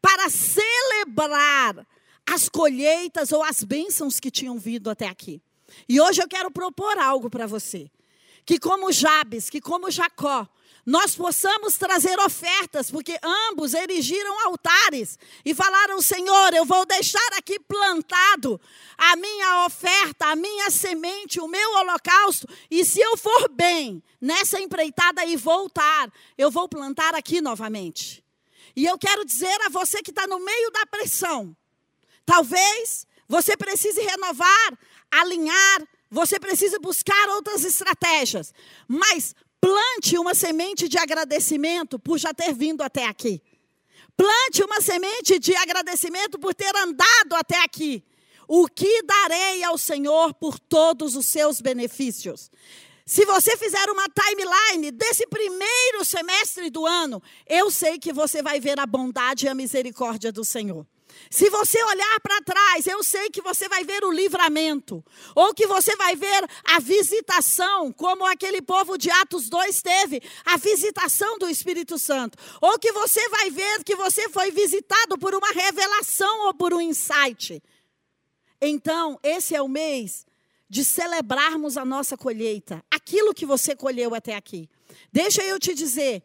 Para 0.00 0.30
celebrar 0.30 1.86
as 2.24 2.48
colheitas 2.48 3.32
ou 3.32 3.42
as 3.42 3.64
bênçãos 3.64 4.20
que 4.20 4.30
tinham 4.30 4.56
vindo 4.56 4.88
até 4.88 5.08
aqui. 5.08 5.42
E 5.88 6.00
hoje 6.00 6.22
eu 6.22 6.28
quero 6.28 6.50
propor 6.50 6.96
algo 6.98 7.28
para 7.28 7.46
você. 7.46 7.90
Que 8.44 8.58
como 8.58 8.92
Jabes, 8.92 9.50
que 9.50 9.60
como 9.60 9.90
Jacó, 9.90 10.48
nós 10.84 11.14
possamos 11.14 11.76
trazer 11.76 12.18
ofertas, 12.18 12.90
porque 12.90 13.16
ambos 13.22 13.72
erigiram 13.72 14.46
altares 14.46 15.16
e 15.44 15.54
falaram: 15.54 16.02
Senhor, 16.02 16.52
eu 16.54 16.64
vou 16.64 16.84
deixar 16.84 17.28
aqui 17.36 17.58
plantado 17.60 18.60
a 18.98 19.14
minha 19.14 19.64
oferta, 19.66 20.26
a 20.26 20.36
minha 20.36 20.70
semente, 20.70 21.40
o 21.40 21.46
meu 21.46 21.72
holocausto, 21.74 22.48
e 22.68 22.84
se 22.84 23.00
eu 23.00 23.16
for 23.16 23.48
bem 23.50 24.02
nessa 24.20 24.60
empreitada 24.60 25.24
e 25.24 25.36
voltar, 25.36 26.12
eu 26.36 26.50
vou 26.50 26.68
plantar 26.68 27.14
aqui 27.14 27.40
novamente. 27.40 28.22
E 28.74 28.84
eu 28.84 28.98
quero 28.98 29.24
dizer 29.24 29.60
a 29.66 29.68
você 29.68 30.02
que 30.02 30.10
está 30.10 30.26
no 30.26 30.40
meio 30.40 30.70
da 30.72 30.86
pressão, 30.86 31.56
talvez 32.26 33.06
você 33.28 33.56
precise 33.56 34.00
renovar, 34.00 34.78
alinhar, 35.10 35.86
você 36.10 36.40
precisa 36.40 36.78
buscar 36.80 37.28
outras 37.30 37.64
estratégias, 37.64 38.52
mas 38.88 39.34
Plante 39.62 40.18
uma 40.18 40.34
semente 40.34 40.88
de 40.88 40.98
agradecimento 40.98 41.96
por 41.96 42.18
já 42.18 42.34
ter 42.34 42.52
vindo 42.52 42.82
até 42.82 43.06
aqui. 43.06 43.40
Plante 44.16 44.60
uma 44.64 44.80
semente 44.80 45.38
de 45.38 45.54
agradecimento 45.54 46.36
por 46.36 46.52
ter 46.52 46.74
andado 46.74 47.36
até 47.36 47.62
aqui. 47.62 48.04
O 48.48 48.66
que 48.66 49.04
darei 49.04 49.62
ao 49.62 49.78
Senhor 49.78 50.34
por 50.34 50.58
todos 50.58 51.14
os 51.14 51.26
seus 51.26 51.60
benefícios? 51.60 52.50
Se 53.06 53.24
você 53.24 53.56
fizer 53.56 53.88
uma 53.88 54.08
timeline 54.08 54.90
desse 54.90 55.28
primeiro 55.28 56.04
semestre 56.04 56.68
do 56.68 56.84
ano, 56.84 57.22
eu 57.46 57.70
sei 57.70 58.00
que 58.00 58.12
você 58.12 58.42
vai 58.42 58.58
ver 58.58 58.80
a 58.80 58.86
bondade 58.86 59.46
e 59.46 59.48
a 59.48 59.54
misericórdia 59.54 60.32
do 60.32 60.44
Senhor. 60.44 60.84
Se 61.30 61.48
você 61.48 61.82
olhar 61.82 62.20
para 62.20 62.42
trás, 62.42 62.86
eu 62.86 63.02
sei 63.02 63.30
que 63.30 63.40
você 63.40 63.68
vai 63.68 63.84
ver 63.84 64.04
o 64.04 64.12
livramento, 64.12 65.04
ou 65.34 65.54
que 65.54 65.66
você 65.66 65.96
vai 65.96 66.14
ver 66.14 66.44
a 66.64 66.78
visitação, 66.78 67.92
como 67.92 68.26
aquele 68.26 68.60
povo 68.60 68.98
de 68.98 69.10
Atos 69.10 69.48
2 69.48 69.82
teve, 69.82 70.22
a 70.44 70.56
visitação 70.56 71.38
do 71.38 71.48
Espírito 71.48 71.98
Santo, 71.98 72.36
ou 72.60 72.78
que 72.78 72.92
você 72.92 73.28
vai 73.28 73.50
ver 73.50 73.82
que 73.84 73.96
você 73.96 74.28
foi 74.28 74.50
visitado 74.50 75.16
por 75.18 75.34
uma 75.34 75.52
revelação 75.52 76.46
ou 76.46 76.54
por 76.54 76.74
um 76.74 76.80
insight. 76.80 77.62
Então, 78.60 79.18
esse 79.22 79.54
é 79.56 79.62
o 79.62 79.68
mês 79.68 80.26
de 80.68 80.84
celebrarmos 80.84 81.76
a 81.76 81.84
nossa 81.84 82.16
colheita. 82.16 82.82
Aquilo 82.90 83.34
que 83.34 83.44
você 83.44 83.74
colheu 83.76 84.14
até 84.14 84.34
aqui. 84.34 84.70
Deixa 85.12 85.42
eu 85.42 85.58
te 85.58 85.74
dizer, 85.74 86.22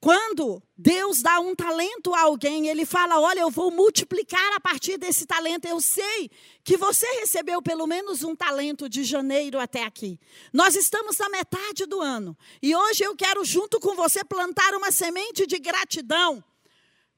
quando 0.00 0.62
Deus 0.76 1.22
dá 1.22 1.40
um 1.40 1.54
talento 1.54 2.14
a 2.14 2.22
alguém, 2.22 2.68
ele 2.68 2.84
fala: 2.84 3.18
Olha, 3.18 3.40
eu 3.40 3.50
vou 3.50 3.70
multiplicar 3.70 4.52
a 4.54 4.60
partir 4.60 4.98
desse 4.98 5.26
talento. 5.26 5.66
Eu 5.66 5.80
sei 5.80 6.30
que 6.62 6.76
você 6.76 7.06
recebeu 7.20 7.62
pelo 7.62 7.86
menos 7.86 8.22
um 8.22 8.36
talento 8.36 8.88
de 8.88 9.02
janeiro 9.02 9.58
até 9.58 9.84
aqui. 9.84 10.20
Nós 10.52 10.76
estamos 10.76 11.16
na 11.18 11.28
metade 11.28 11.86
do 11.86 12.00
ano. 12.00 12.36
E 12.62 12.76
hoje 12.76 13.04
eu 13.04 13.16
quero, 13.16 13.44
junto 13.44 13.80
com 13.80 13.94
você, 13.94 14.22
plantar 14.22 14.74
uma 14.74 14.92
semente 14.92 15.46
de 15.46 15.58
gratidão 15.58 16.44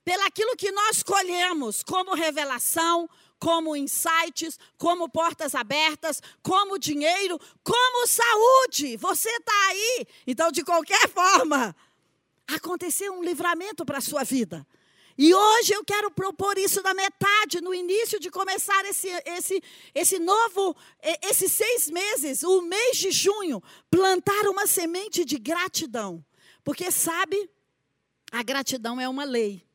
pelaquilo 0.04 0.56
que 0.56 0.72
nós 0.72 1.02
colhemos 1.02 1.82
como 1.82 2.14
revelação, 2.14 3.06
como 3.38 3.76
insights, 3.76 4.58
como 4.78 5.06
portas 5.06 5.54
abertas, 5.54 6.22
como 6.42 6.78
dinheiro, 6.78 7.38
como 7.62 8.06
saúde. 8.06 8.96
Você 8.96 9.28
está 9.28 9.66
aí. 9.68 10.06
Então, 10.26 10.50
de 10.50 10.64
qualquer 10.64 11.08
forma 11.10 11.76
aconteceu 12.48 13.12
um 13.12 13.22
livramento 13.22 13.84
para 13.84 13.98
a 13.98 14.02
sua 14.02 14.24
vida. 14.24 14.66
E 15.16 15.34
hoje 15.34 15.74
eu 15.74 15.84
quero 15.84 16.12
propor 16.12 16.56
isso 16.56 16.80
na 16.80 16.94
metade, 16.94 17.60
no 17.60 17.74
início 17.74 18.20
de 18.20 18.30
começar 18.30 18.84
esse, 18.84 19.08
esse, 19.26 19.62
esse 19.92 20.18
novo, 20.20 20.76
esses 21.22 21.50
seis 21.50 21.90
meses, 21.90 22.44
o 22.44 22.62
mês 22.62 22.96
de 22.96 23.10
junho, 23.10 23.60
plantar 23.90 24.48
uma 24.48 24.64
semente 24.66 25.24
de 25.24 25.36
gratidão. 25.36 26.24
Porque 26.62 26.92
sabe, 26.92 27.50
a 28.30 28.44
gratidão 28.44 29.00
é 29.00 29.08
uma 29.08 29.24
lei. 29.24 29.67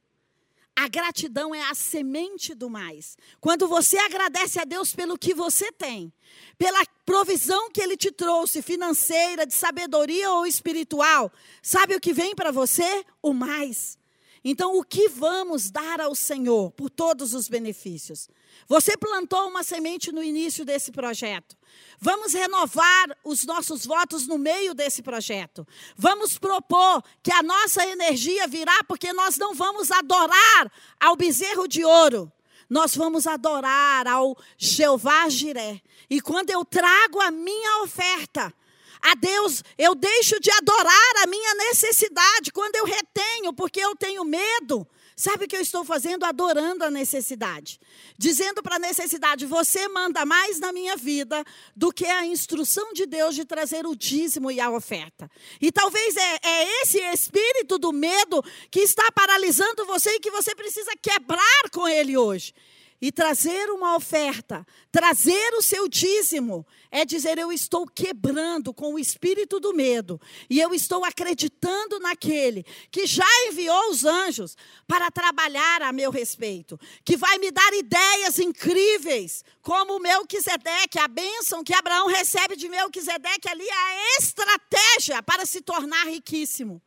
A 0.75 0.87
gratidão 0.87 1.53
é 1.53 1.61
a 1.69 1.75
semente 1.75 2.55
do 2.55 2.69
mais. 2.69 3.15
Quando 3.39 3.67
você 3.67 3.97
agradece 3.97 4.59
a 4.59 4.63
Deus 4.63 4.93
pelo 4.93 5.17
que 5.17 5.33
você 5.33 5.71
tem, 5.71 6.11
pela 6.57 6.83
provisão 7.05 7.69
que 7.69 7.81
Ele 7.81 7.95
te 7.95 8.11
trouxe, 8.11 8.61
financeira, 8.61 9.45
de 9.45 9.53
sabedoria 9.53 10.31
ou 10.31 10.47
espiritual, 10.47 11.31
sabe 11.61 11.95
o 11.95 11.99
que 11.99 12.11
vem 12.11 12.33
para 12.33 12.51
você? 12.51 13.05
O 13.21 13.33
mais. 13.33 13.97
Então, 14.43 14.77
o 14.77 14.83
que 14.83 15.07
vamos 15.07 15.71
dar 15.71 16.01
ao 16.01 16.13
Senhor 16.13 16.71
por 16.71 16.89
todos 16.89 17.33
os 17.33 17.47
benefícios? 17.47 18.27
Você 18.67 18.97
plantou 18.97 19.47
uma 19.47 19.63
semente 19.63 20.11
no 20.11 20.21
início 20.21 20.65
desse 20.65 20.91
projeto. 20.91 21.55
Vamos 21.99 22.33
renovar 22.33 23.17
os 23.23 23.45
nossos 23.45 23.85
votos 23.85 24.27
no 24.27 24.37
meio 24.37 24.73
desse 24.73 25.01
projeto. 25.01 25.65
Vamos 25.95 26.37
propor 26.37 27.03
que 27.21 27.31
a 27.31 27.41
nossa 27.41 27.85
energia 27.87 28.47
virá, 28.47 28.83
porque 28.87 29.13
nós 29.13 29.37
não 29.37 29.53
vamos 29.53 29.89
adorar 29.89 30.71
ao 30.99 31.15
bezerro 31.15 31.67
de 31.67 31.85
ouro. 31.85 32.31
Nós 32.69 32.95
vamos 32.95 33.27
adorar 33.27 34.07
ao 34.07 34.37
Jeová 34.57 35.29
Jiré. 35.29 35.81
E 36.09 36.19
quando 36.19 36.49
eu 36.49 36.65
trago 36.65 37.21
a 37.21 37.31
minha 37.31 37.83
oferta, 37.83 38.53
a 39.01 39.15
Deus, 39.15 39.63
eu 39.77 39.93
deixo 39.93 40.39
de 40.39 40.49
adorar 40.49 41.23
a 41.23 41.27
minha 41.27 41.53
necessidade 41.55 42.51
quando 42.51 42.75
eu 42.75 42.85
retenho, 42.85 43.53
porque 43.53 43.79
eu 43.79 43.95
tenho 43.95 44.23
medo. 44.23 44.87
Sabe 45.15 45.45
o 45.45 45.47
que 45.47 45.55
eu 45.55 45.61
estou 45.61 45.85
fazendo? 45.85 46.23
Adorando 46.23 46.83
a 46.83 46.91
necessidade. 46.91 47.79
Dizendo 48.17 48.63
para 48.63 48.77
a 48.77 48.79
necessidade: 48.79 49.45
você 49.45 49.87
manda 49.87 50.25
mais 50.25 50.59
na 50.59 50.71
minha 50.71 50.95
vida 50.95 51.43
do 51.75 51.91
que 51.91 52.05
a 52.05 52.25
instrução 52.25 52.93
de 52.93 53.05
Deus 53.05 53.35
de 53.35 53.45
trazer 53.45 53.85
o 53.85 53.95
dízimo 53.95 54.49
e 54.51 54.59
a 54.59 54.69
oferta. 54.69 55.29
E 55.61 55.71
talvez 55.71 56.15
é, 56.15 56.39
é 56.43 56.81
esse 56.81 56.99
espírito 56.99 57.77
do 57.77 57.91
medo 57.91 58.43
que 58.71 58.79
está 58.79 59.11
paralisando 59.11 59.85
você 59.85 60.15
e 60.15 60.19
que 60.19 60.31
você 60.31 60.55
precisa 60.55 60.91
quebrar 61.01 61.69
com 61.71 61.87
ele 61.87 62.17
hoje 62.17 62.53
e 63.03 63.11
trazer 63.11 63.69
uma 63.69 63.97
oferta, 63.97 64.65
trazer 64.89 65.53
o 65.55 65.61
seu 65.61 65.89
dízimo, 65.89 66.65
é 66.89 67.03
dizer: 67.03 67.37
eu 67.37 67.51
estou 67.51 67.85
quebrando 67.85 68.73
com 68.73 68.93
o 68.93 68.97
espírito 68.97 69.59
do 69.59 69.73
medo 69.73 70.21
e 70.49 70.57
eu 70.61 70.73
estou 70.73 71.03
acreditando 71.03 71.99
naquele 71.99 72.65
que 72.89 73.05
já 73.05 73.27
enviou 73.49 73.89
os 73.89 74.05
anjos 74.05 74.55
para 74.87 75.11
trabalhar 75.11 75.81
a 75.81 75.91
meu 75.91 76.11
respeito, 76.11 76.79
que 77.03 77.17
vai 77.17 77.37
me 77.39 77.51
dar 77.51 77.73
ideias 77.73 78.39
incríveis, 78.39 79.43
como 79.61 79.97
o 79.97 79.99
Melquisedeque, 79.99 80.97
a 80.97 81.09
bênção 81.09 81.61
que 81.61 81.73
Abraão 81.73 82.07
recebe 82.07 82.55
de 82.55 82.69
Melquisedeque 82.69 83.49
ali, 83.49 83.69
a 83.69 84.17
estratégia 84.17 85.21
para 85.21 85.45
se 85.45 85.59
tornar 85.59 86.05
riquíssimo. 86.05 86.81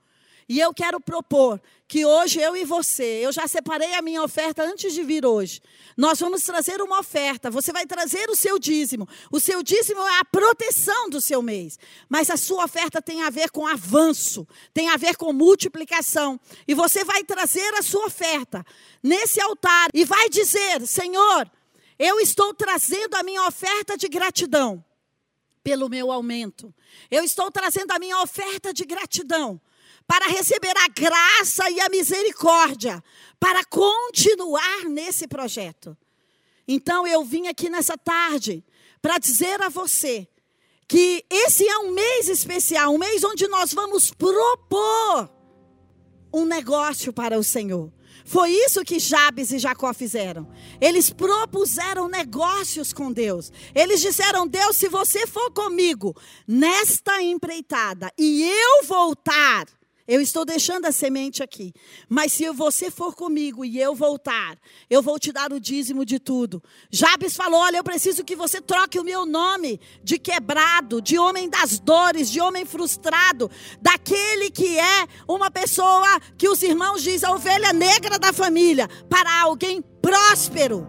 E 0.49 0.61
eu 0.61 0.73
quero 0.73 1.01
propor 1.01 1.61
que 1.89 2.05
hoje 2.05 2.41
eu 2.41 2.57
e 2.57 2.65
você, 2.65 3.21
eu 3.23 3.31
já 3.31 3.47
separei 3.47 3.95
a 3.95 4.03
minha 4.03 4.23
oferta 4.23 4.65
antes 4.65 4.93
de 4.93 5.05
vir 5.05 5.25
hoje. 5.25 5.61
Nós 5.97 6.19
vamos 6.19 6.43
trazer 6.43 6.83
uma 6.83 6.99
oferta, 6.99 7.49
você 7.49 7.73
vai 7.73 7.87
trazer 7.87 8.29
o 8.29 8.35
seu 8.35 8.59
dízimo. 8.59 9.09
O 9.31 9.39
seu 9.39 9.63
dízimo 9.63 10.01
é 10.01 10.19
a 10.19 10.25
proteção 10.25 11.09
do 11.09 11.21
seu 11.21 11.41
mês. 11.41 11.79
Mas 12.09 12.29
a 12.29 12.37
sua 12.37 12.65
oferta 12.65 13.01
tem 13.01 13.23
a 13.23 13.31
ver 13.31 13.51
com 13.51 13.67
avanço, 13.67 14.47
tem 14.75 14.89
a 14.89 14.97
ver 14.97 15.17
com 15.17 15.33
multiplicação. 15.33 16.41
E 16.67 16.75
você 16.75 17.05
vai 17.05 17.23
trazer 17.23 17.73
a 17.75 17.83
sua 17.83 18.07
oferta 18.07 18.65
nesse 19.01 19.41
altar 19.41 19.89
e 19.95 20.05
vai 20.05 20.29
dizer: 20.29 20.85
Senhor, 20.87 21.49
eu 21.97 22.19
estou 22.19 22.53
trazendo 22.53 23.15
a 23.15 23.23
minha 23.23 23.47
oferta 23.47 23.97
de 23.97 24.09
gratidão 24.09 24.85
pelo 25.63 25.89
meu 25.89 26.11
aumento. 26.11 26.75
Eu 27.11 27.23
estou 27.23 27.51
trazendo 27.51 27.93
a 27.93 27.99
minha 27.99 28.21
oferta 28.23 28.73
de 28.73 28.85
gratidão 28.85 29.61
para 30.07 30.27
receber 30.29 30.75
a 30.79 30.89
graça 30.89 31.69
e 31.71 31.81
a 31.81 31.89
misericórdia, 31.89 33.03
para 33.41 33.65
continuar 33.65 34.85
nesse 34.85 35.27
projeto. 35.27 35.97
Então 36.67 37.07
eu 37.07 37.25
vim 37.25 37.49
aqui 37.49 37.69
nessa 37.69 37.97
tarde 37.97 38.65
para 39.01 39.19
dizer 39.19 39.61
a 39.63 39.69
você 39.69 40.29
que 40.89 41.25
esse 41.31 41.67
é 41.67 41.79
um 41.79 41.93
mês 41.93 42.29
especial, 42.29 42.95
um 42.95 42.99
mês 42.99 43.25
onde 43.25 43.49
nós 43.49 43.73
vamos 43.73 44.13
propor 44.13 45.31
um 46.33 46.45
negócio 46.45 47.13
para 47.13 47.39
o 47.39 47.45
Senhor. 47.45 47.93
Foi 48.25 48.51
isso 48.51 48.85
que 48.85 48.99
Jabes 48.99 49.53
e 49.53 49.59
Jacó 49.59 49.95
fizeram. 49.95 50.49
Eles 50.81 51.11
propuseram 51.11 52.09
negócios 52.09 52.93
com 52.93 53.13
Deus. 53.13 53.53
Eles 53.73 54.01
disseram: 54.01 54.49
Deus, 54.49 54.77
se 54.77 54.89
você 54.89 55.29
for 55.29 55.53
comigo 55.53 56.15
nesta 56.47 57.23
empreitada 57.23 58.13
e 58.19 58.43
eu 58.43 58.85
voltar, 58.85 59.67
eu 60.07 60.21
estou 60.21 60.45
deixando 60.45 60.87
a 60.87 60.93
semente 60.93 61.43
aqui. 61.43 61.73
Mas 62.09 62.33
se 62.33 62.49
você 62.51 62.91
for 62.91 63.15
comigo 63.15 63.65
e 63.65 63.81
eu 63.81 63.95
voltar, 63.95 64.57
eu 64.89 65.03
vou 65.03 65.19
te 65.19 65.33
dar 65.33 65.53
o 65.53 65.61
dízimo 65.61 66.05
de 66.05 66.19
tudo. 66.19 66.63
Jabes 66.91 67.37
falou: 67.37 67.61
Olha, 67.61 67.79
eu 67.79 67.85
preciso 67.85 68.25
que 68.25 68.37
você 68.37 68.61
troque 68.61 68.99
o 68.99 69.05
meu 69.05 69.27
nome 69.27 69.81
de 70.03 70.19
quebrado, 70.19 71.03
de 71.03 71.19
homem 71.19 71.49
das 71.49 71.79
dores, 71.79 72.31
de 72.31 72.41
homem 72.41 72.65
frustrado, 72.65 73.51
daquele 73.81 74.51
que 74.51 74.79
é 74.79 75.07
uma 75.29 75.51
pessoa 75.51 76.21
que 76.39 76.49
os 76.49 76.63
irmãos 76.63 77.03
dizem 77.03 77.29
a 77.29 77.33
ovelha 77.33 77.73
negra 77.73 78.19
da 78.19 78.33
família, 78.33 78.89
para 79.09 79.43
alguém 79.43 79.83
próspero. 80.01 80.87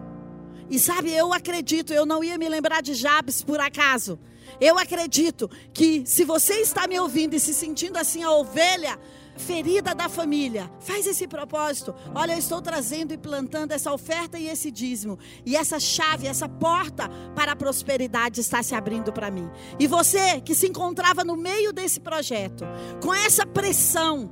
E 0.70 0.78
sabe, 0.78 1.12
eu 1.12 1.32
acredito, 1.32 1.92
eu 1.92 2.04
não 2.04 2.22
ia 2.22 2.36
me 2.36 2.48
lembrar 2.48 2.82
de 2.82 2.92
Jabes 2.94 3.42
por 3.42 3.58
acaso. 3.58 4.18
Eu 4.60 4.78
acredito 4.78 5.50
que 5.72 6.04
se 6.06 6.24
você 6.24 6.54
está 6.54 6.86
me 6.86 6.98
ouvindo 6.98 7.34
e 7.34 7.40
se 7.40 7.54
sentindo 7.54 7.96
assim 7.96 8.22
a 8.22 8.30
ovelha 8.32 8.98
ferida 9.38 9.94
da 9.94 10.08
família, 10.08 10.70
faz 10.80 11.06
esse 11.06 11.26
propósito. 11.26 11.94
Olha, 12.14 12.32
eu 12.32 12.38
estou 12.38 12.60
trazendo 12.60 13.14
e 13.14 13.18
plantando 13.18 13.72
essa 13.72 13.92
oferta 13.92 14.38
e 14.38 14.48
esse 14.48 14.70
dízimo. 14.70 15.18
E 15.46 15.56
essa 15.56 15.78
chave, 15.78 16.26
essa 16.26 16.48
porta 16.48 17.08
para 17.34 17.52
a 17.52 17.56
prosperidade 17.56 18.40
está 18.40 18.62
se 18.62 18.74
abrindo 18.74 19.12
para 19.12 19.30
mim. 19.30 19.48
E 19.78 19.86
você 19.86 20.40
que 20.40 20.54
se 20.54 20.66
encontrava 20.66 21.24
no 21.24 21.36
meio 21.36 21.72
desse 21.72 22.00
projeto, 22.00 22.64
com 23.00 23.14
essa 23.14 23.46
pressão, 23.46 24.30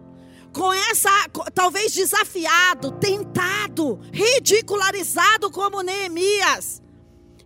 com 0.52 0.72
essa, 0.72 1.10
talvez 1.54 1.92
desafiado, 1.92 2.92
tentado, 2.92 4.00
ridicularizado 4.12 5.50
como 5.50 5.82
Neemias. 5.82 6.82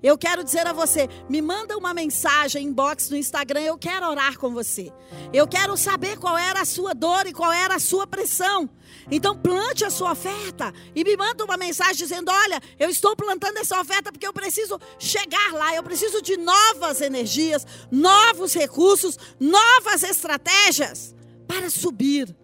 Eu 0.03 0.17
quero 0.17 0.43
dizer 0.43 0.67
a 0.67 0.73
você, 0.73 1.09
me 1.29 1.43
manda 1.43 1.77
uma 1.77 1.93
mensagem 1.93 2.67
inbox 2.67 3.11
no 3.11 3.17
Instagram, 3.17 3.61
eu 3.61 3.77
quero 3.77 4.09
orar 4.09 4.39
com 4.39 4.51
você. 4.51 4.91
Eu 5.33 5.47
quero 5.47 5.77
saber 5.77 6.19
qual 6.19 6.39
era 6.39 6.63
a 6.63 6.65
sua 6.65 6.95
dor 6.95 7.27
e 7.27 7.33
qual 7.33 7.53
era 7.53 7.75
a 7.75 7.79
sua 7.79 8.07
pressão. 8.07 8.69
Então 9.11 9.37
plante 9.37 9.85
a 9.85 9.91
sua 9.91 10.13
oferta 10.13 10.73
e 10.95 11.05
me 11.05 11.17
manda 11.17 11.45
uma 11.45 11.57
mensagem 11.57 11.97
dizendo: 11.97 12.31
"Olha, 12.31 12.61
eu 12.79 12.89
estou 12.89 13.15
plantando 13.15 13.59
essa 13.59 13.79
oferta 13.79 14.11
porque 14.11 14.27
eu 14.27 14.33
preciso 14.33 14.79
chegar 14.99 15.53
lá, 15.53 15.75
eu 15.75 15.83
preciso 15.83 16.23
de 16.23 16.37
novas 16.37 17.01
energias, 17.01 17.67
novos 17.91 18.55
recursos, 18.55 19.19
novas 19.39 20.03
estratégias 20.03 21.15
para 21.47 21.69
subir". 21.69 22.35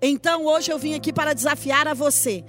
Então 0.00 0.46
hoje 0.46 0.72
eu 0.72 0.78
vim 0.78 0.94
aqui 0.94 1.12
para 1.12 1.34
desafiar 1.34 1.86
a 1.86 1.92
você 1.92 2.42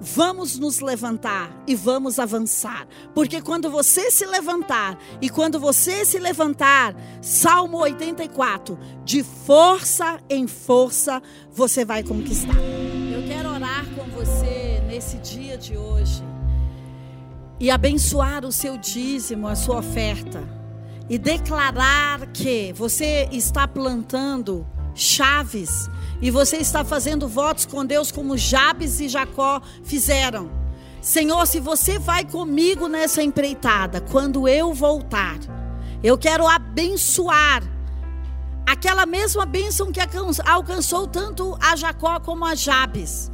Vamos 0.00 0.58
nos 0.58 0.80
levantar 0.80 1.50
e 1.66 1.74
vamos 1.74 2.18
avançar, 2.18 2.86
porque 3.14 3.40
quando 3.40 3.70
você 3.70 4.10
se 4.10 4.26
levantar 4.26 4.98
e 5.20 5.30
quando 5.30 5.58
você 5.58 6.04
se 6.04 6.18
levantar, 6.18 6.94
Salmo 7.22 7.78
84, 7.78 8.78
de 9.04 9.22
força 9.22 10.20
em 10.28 10.46
força 10.46 11.22
você 11.52 11.84
vai 11.84 12.02
conquistar. 12.02 12.56
Eu 13.12 13.26
quero 13.26 13.48
orar 13.50 13.86
com 13.94 14.04
você 14.10 14.82
nesse 14.86 15.16
dia 15.18 15.56
de 15.56 15.76
hoje 15.76 16.22
e 17.58 17.70
abençoar 17.70 18.44
o 18.44 18.52
seu 18.52 18.76
dízimo, 18.76 19.48
a 19.48 19.54
sua 19.54 19.78
oferta. 19.78 20.42
e 21.08 21.18
declarar 21.18 22.26
que 22.28 22.72
você 22.72 23.28
está 23.30 23.68
plantando 23.68 24.66
chaves 24.94 25.90
e 26.20 26.30
você 26.30 26.56
está 26.56 26.84
fazendo 26.84 27.28
votos 27.28 27.66
com 27.66 27.84
Deus 27.84 28.10
como 28.10 28.36
Jabes 28.36 29.00
e 29.00 29.08
Jacó 29.08 29.60
fizeram. 29.82 30.50
Senhor, 31.00 31.46
se 31.46 31.60
você 31.60 31.98
vai 31.98 32.24
comigo 32.24 32.88
nessa 32.88 33.22
empreitada, 33.22 34.00
quando 34.00 34.48
eu 34.48 34.72
voltar, 34.72 35.38
eu 36.02 36.16
quero 36.16 36.46
abençoar 36.46 37.62
aquela 38.66 39.04
mesma 39.04 39.44
bênção 39.44 39.92
que 39.92 40.00
alcançou 40.46 41.06
tanto 41.06 41.56
a 41.60 41.76
Jacó 41.76 42.18
como 42.20 42.44
a 42.44 42.54
Jabes. 42.54 43.30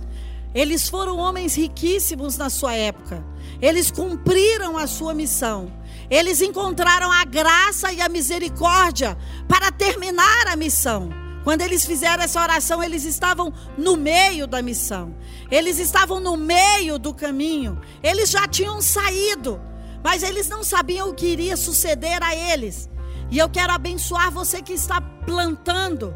Eles 0.52 0.88
foram 0.88 1.16
homens 1.18 1.54
riquíssimos 1.54 2.36
na 2.36 2.50
sua 2.50 2.74
época. 2.74 3.24
Eles 3.62 3.90
cumpriram 3.90 4.76
a 4.76 4.86
sua 4.86 5.14
missão. 5.14 5.72
Eles 6.10 6.40
encontraram 6.40 7.12
a 7.12 7.24
graça 7.24 7.92
e 7.92 8.00
a 8.00 8.08
misericórdia 8.08 9.16
para 9.46 9.70
terminar 9.70 10.48
a 10.48 10.56
missão. 10.56 11.19
Quando 11.42 11.62
eles 11.62 11.86
fizeram 11.86 12.22
essa 12.22 12.40
oração, 12.40 12.82
eles 12.82 13.04
estavam 13.04 13.52
no 13.76 13.96
meio 13.96 14.46
da 14.46 14.60
missão. 14.60 15.14
Eles 15.50 15.78
estavam 15.78 16.20
no 16.20 16.36
meio 16.36 16.98
do 16.98 17.14
caminho. 17.14 17.80
Eles 18.02 18.30
já 18.30 18.46
tinham 18.46 18.80
saído, 18.82 19.60
mas 20.04 20.22
eles 20.22 20.48
não 20.48 20.62
sabiam 20.62 21.08
o 21.08 21.14
que 21.14 21.26
iria 21.26 21.56
suceder 21.56 22.22
a 22.22 22.34
eles. 22.34 22.90
E 23.30 23.38
eu 23.38 23.48
quero 23.48 23.72
abençoar 23.72 24.30
você 24.30 24.60
que 24.60 24.72
está 24.72 25.00
plantando 25.00 26.14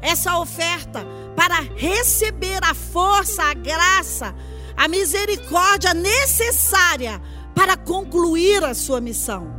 essa 0.00 0.38
oferta 0.38 1.06
para 1.36 1.60
receber 1.76 2.62
a 2.62 2.74
força, 2.74 3.42
a 3.42 3.54
graça, 3.54 4.34
a 4.76 4.88
misericórdia 4.88 5.94
necessária 5.94 7.20
para 7.54 7.76
concluir 7.76 8.64
a 8.64 8.74
sua 8.74 9.00
missão. 9.00 9.54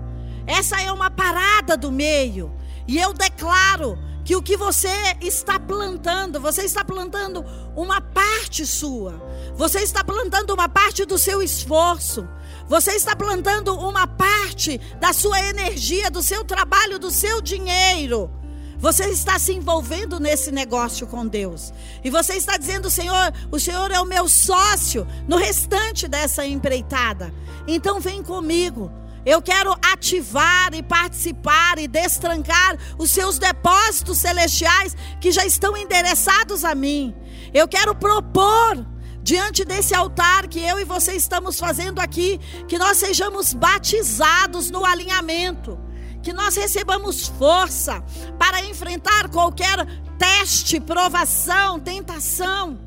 Essa 0.45 0.81
é 0.81 0.91
uma 0.91 1.09
parada 1.09 1.77
do 1.77 1.91
meio. 1.91 2.53
E 2.87 2.97
eu 2.97 3.13
declaro 3.13 3.97
que 4.25 4.35
o 4.35 4.41
que 4.41 4.57
você 4.57 4.89
está 5.21 5.59
plantando, 5.59 6.41
você 6.41 6.63
está 6.63 6.83
plantando 6.83 7.45
uma 7.75 8.01
parte 8.01 8.65
sua. 8.65 9.21
Você 9.55 9.81
está 9.81 10.03
plantando 10.03 10.51
uma 10.51 10.67
parte 10.67 11.05
do 11.05 11.15
seu 11.15 11.43
esforço. 11.43 12.27
Você 12.67 12.93
está 12.93 13.15
plantando 13.15 13.75
uma 13.75 14.07
parte 14.07 14.81
da 14.99 15.13
sua 15.13 15.39
energia, 15.39 16.09
do 16.09 16.23
seu 16.23 16.43
trabalho, 16.43 16.97
do 16.97 17.11
seu 17.11 17.39
dinheiro. 17.39 18.31
Você 18.79 19.05
está 19.05 19.37
se 19.37 19.53
envolvendo 19.53 20.19
nesse 20.19 20.51
negócio 20.51 21.05
com 21.05 21.25
Deus. 21.25 21.71
E 22.03 22.09
você 22.09 22.33
está 22.33 22.57
dizendo, 22.57 22.89
Senhor, 22.89 23.31
o 23.51 23.59
Senhor 23.59 23.91
é 23.91 23.99
o 23.99 24.05
meu 24.05 24.27
sócio 24.27 25.07
no 25.27 25.37
restante 25.37 26.07
dessa 26.07 26.43
empreitada. 26.43 27.31
Então 27.67 27.99
vem 27.99 28.23
comigo. 28.23 28.91
Eu 29.25 29.41
quero 29.41 29.75
ativar 29.81 30.73
e 30.73 30.83
participar 30.83 31.79
e 31.79 31.87
destrancar 31.87 32.77
os 32.97 33.09
seus 33.09 33.39
depósitos 33.39 34.19
celestiais 34.19 34.95
que 35.19 35.31
já 35.31 35.45
estão 35.45 35.75
endereçados 35.75 36.63
a 36.63 36.75
mim. 36.75 37.15
Eu 37.53 37.67
quero 37.67 37.95
propor 37.95 38.85
diante 39.23 39.65
desse 39.65 39.95
altar 39.95 40.47
que 40.47 40.59
eu 40.59 40.79
e 40.79 40.83
você 40.83 41.13
estamos 41.13 41.59
fazendo 41.59 41.99
aqui, 41.99 42.39
que 42.67 42.77
nós 42.77 42.97
sejamos 42.97 43.53
batizados 43.53 44.69
no 44.69 44.85
alinhamento, 44.85 45.79
que 46.21 46.31
nós 46.31 46.55
recebamos 46.55 47.27
força 47.27 48.03
para 48.37 48.63
enfrentar 48.63 49.29
qualquer 49.29 49.83
teste, 50.19 50.79
provação, 50.79 51.79
tentação, 51.79 52.79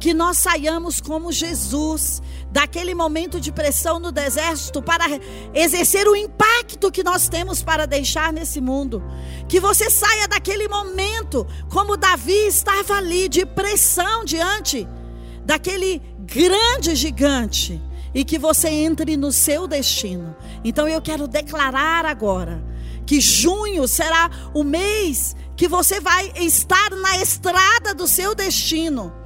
que 0.00 0.14
nós 0.14 0.38
saiamos 0.38 0.98
como 0.98 1.30
Jesus 1.30 2.22
daquele 2.50 2.94
momento 2.94 3.38
de 3.38 3.52
pressão 3.52 4.00
no 4.00 4.10
deserto 4.10 4.82
para 4.82 5.04
exercer 5.54 6.08
o 6.08 6.16
impacto 6.16 6.90
que 6.90 7.04
nós 7.04 7.28
temos 7.28 7.62
para 7.62 7.86
deixar 7.86 8.32
nesse 8.32 8.62
mundo. 8.62 9.04
Que 9.46 9.60
você 9.60 9.90
saia 9.90 10.26
daquele 10.26 10.66
momento 10.66 11.46
como 11.68 11.98
Davi 11.98 12.46
estava 12.46 12.94
ali 12.94 13.28
de 13.28 13.44
pressão 13.44 14.24
diante 14.24 14.88
daquele 15.44 16.00
grande 16.20 16.96
gigante 16.96 17.80
e 18.14 18.24
que 18.24 18.38
você 18.38 18.68
entre 18.68 19.18
no 19.18 19.30
seu 19.30 19.68
destino. 19.68 20.34
Então 20.64 20.88
eu 20.88 21.02
quero 21.02 21.28
declarar 21.28 22.06
agora 22.06 22.64
que 23.04 23.20
junho 23.20 23.86
será 23.86 24.30
o 24.54 24.64
mês 24.64 25.36
que 25.56 25.68
você 25.68 26.00
vai 26.00 26.32
estar 26.36 26.90
na 26.90 27.18
estrada 27.18 27.94
do 27.94 28.08
seu 28.08 28.34
destino 28.34 29.19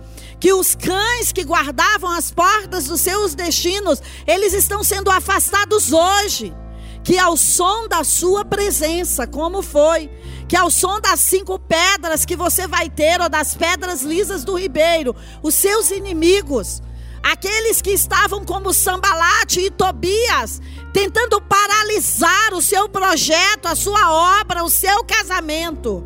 que 0.45 0.53
os 0.53 0.75
cães 0.75 1.33
que 1.33 1.43
guardavam 1.43 2.11
as 2.11 2.31
portas 2.31 2.85
dos 2.85 3.01
seus 3.01 3.35
destinos, 3.35 4.03
eles 4.27 4.53
estão 4.53 4.85
sendo 4.85 5.11
afastados 5.11 5.91
hoje. 5.91 6.55
Que 7.03 7.17
ao 7.17 7.35
som 7.35 7.89
da 7.89 8.05
sua 8.05 8.45
presença, 8.45 9.27
como 9.27 9.63
foi, 9.63 10.11
que 10.47 10.55
ao 10.55 10.71
som 10.71 11.01
das 11.01 11.21
cinco 11.21 11.59
pedras 11.59 12.27
que 12.27 12.37
você 12.37 12.67
vai 12.67 12.91
ter, 12.91 13.23
ou 13.23 13.31
das 13.31 13.55
pedras 13.55 14.03
lisas 14.03 14.45
do 14.45 14.55
ribeiro, 14.55 15.17
os 15.43 15.55
seus 15.55 15.91
inimigos, 15.91 16.83
aqueles 17.23 17.81
que 17.81 17.93
estavam 17.93 18.45
como 18.45 18.75
Sambalate 18.75 19.61
e 19.61 19.71
Tobias, 19.71 20.61
tentando 20.93 21.41
paralisar 21.41 22.53
o 22.53 22.61
seu 22.61 22.87
projeto, 22.87 23.65
a 23.65 23.75
sua 23.75 24.41
obra, 24.43 24.63
o 24.63 24.69
seu 24.69 25.03
casamento, 25.05 26.05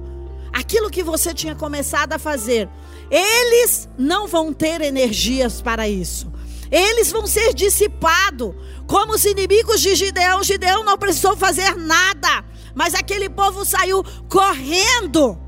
aquilo 0.52 0.90
que 0.90 1.02
você 1.02 1.34
tinha 1.34 1.56
começado 1.56 2.12
a 2.12 2.20
fazer, 2.20 2.68
eles 3.10 3.88
não 3.96 4.26
vão 4.26 4.52
ter 4.52 4.80
energias 4.80 5.62
para 5.62 5.88
isso. 5.88 6.30
Eles 6.70 7.10
vão 7.10 7.26
ser 7.26 7.54
dissipados, 7.54 8.54
como 8.86 9.14
os 9.14 9.24
inimigos 9.24 9.80
de 9.80 9.94
Gideão. 9.94 10.42
Gideão 10.42 10.84
não 10.84 10.98
precisou 10.98 11.36
fazer 11.36 11.76
nada, 11.76 12.44
mas 12.74 12.94
aquele 12.94 13.28
povo 13.28 13.64
saiu 13.64 14.04
correndo, 14.28 15.38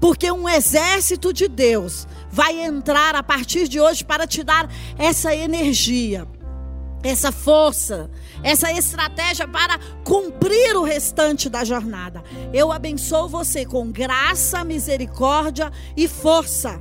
porque 0.00 0.30
um 0.30 0.48
exército 0.48 1.32
de 1.32 1.48
Deus 1.48 2.06
vai 2.30 2.60
entrar 2.60 3.14
a 3.16 3.22
partir 3.22 3.66
de 3.66 3.80
hoje 3.80 4.04
para 4.04 4.26
te 4.26 4.44
dar 4.44 4.68
essa 4.96 5.34
energia, 5.34 6.26
essa 7.02 7.32
força, 7.32 8.08
essa 8.44 8.70
estratégia 8.70 9.48
para 9.48 9.78
cumprir 10.04 10.76
o 10.76 10.84
restante 10.84 11.48
da 11.48 11.64
jornada. 11.64 12.22
Eu 12.52 12.70
abençoo 12.70 13.28
você 13.28 13.66
com 13.66 13.90
graça, 13.90 14.62
misericórdia 14.62 15.72
e 15.96 16.06
força 16.06 16.80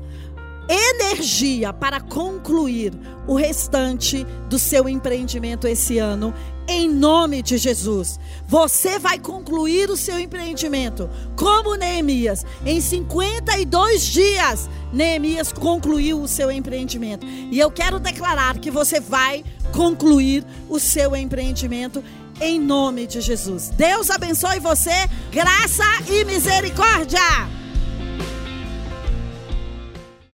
energia 0.72 1.74
para 1.74 2.00
concluir 2.00 2.94
o 3.28 3.36
restante 3.36 4.26
do 4.50 4.58
seu 4.58 4.88
empreendimento 4.88 5.68
esse 5.68 5.98
ano, 5.98 6.34
em 6.68 6.90
nome 6.90 7.42
de 7.42 7.58
Jesus. 7.58 8.18
Você 8.48 8.98
vai 8.98 9.20
concluir 9.20 9.90
o 9.90 9.98
seu 9.98 10.18
empreendimento, 10.18 11.10
como 11.36 11.76
Neemias. 11.76 12.46
Em 12.66 12.80
52 12.80 14.06
dias, 14.06 14.70
Neemias 14.94 15.52
concluiu 15.52 16.22
o 16.22 16.28
seu 16.28 16.50
empreendimento. 16.50 17.26
E 17.26 17.60
eu 17.60 17.70
quero 17.70 18.00
declarar 18.00 18.58
que 18.58 18.72
você 18.72 19.02
vai 19.02 19.44
concluir 19.74 20.46
o 20.70 20.80
seu 20.80 21.16
empreendimento 21.16 22.02
em 22.40 22.60
nome 22.60 23.06
de 23.06 23.20
Jesus. 23.20 23.70
Deus 23.70 24.10
abençoe 24.10 24.60
você, 24.60 25.10
graça 25.32 25.84
e 26.10 26.24
misericórdia. 26.24 27.61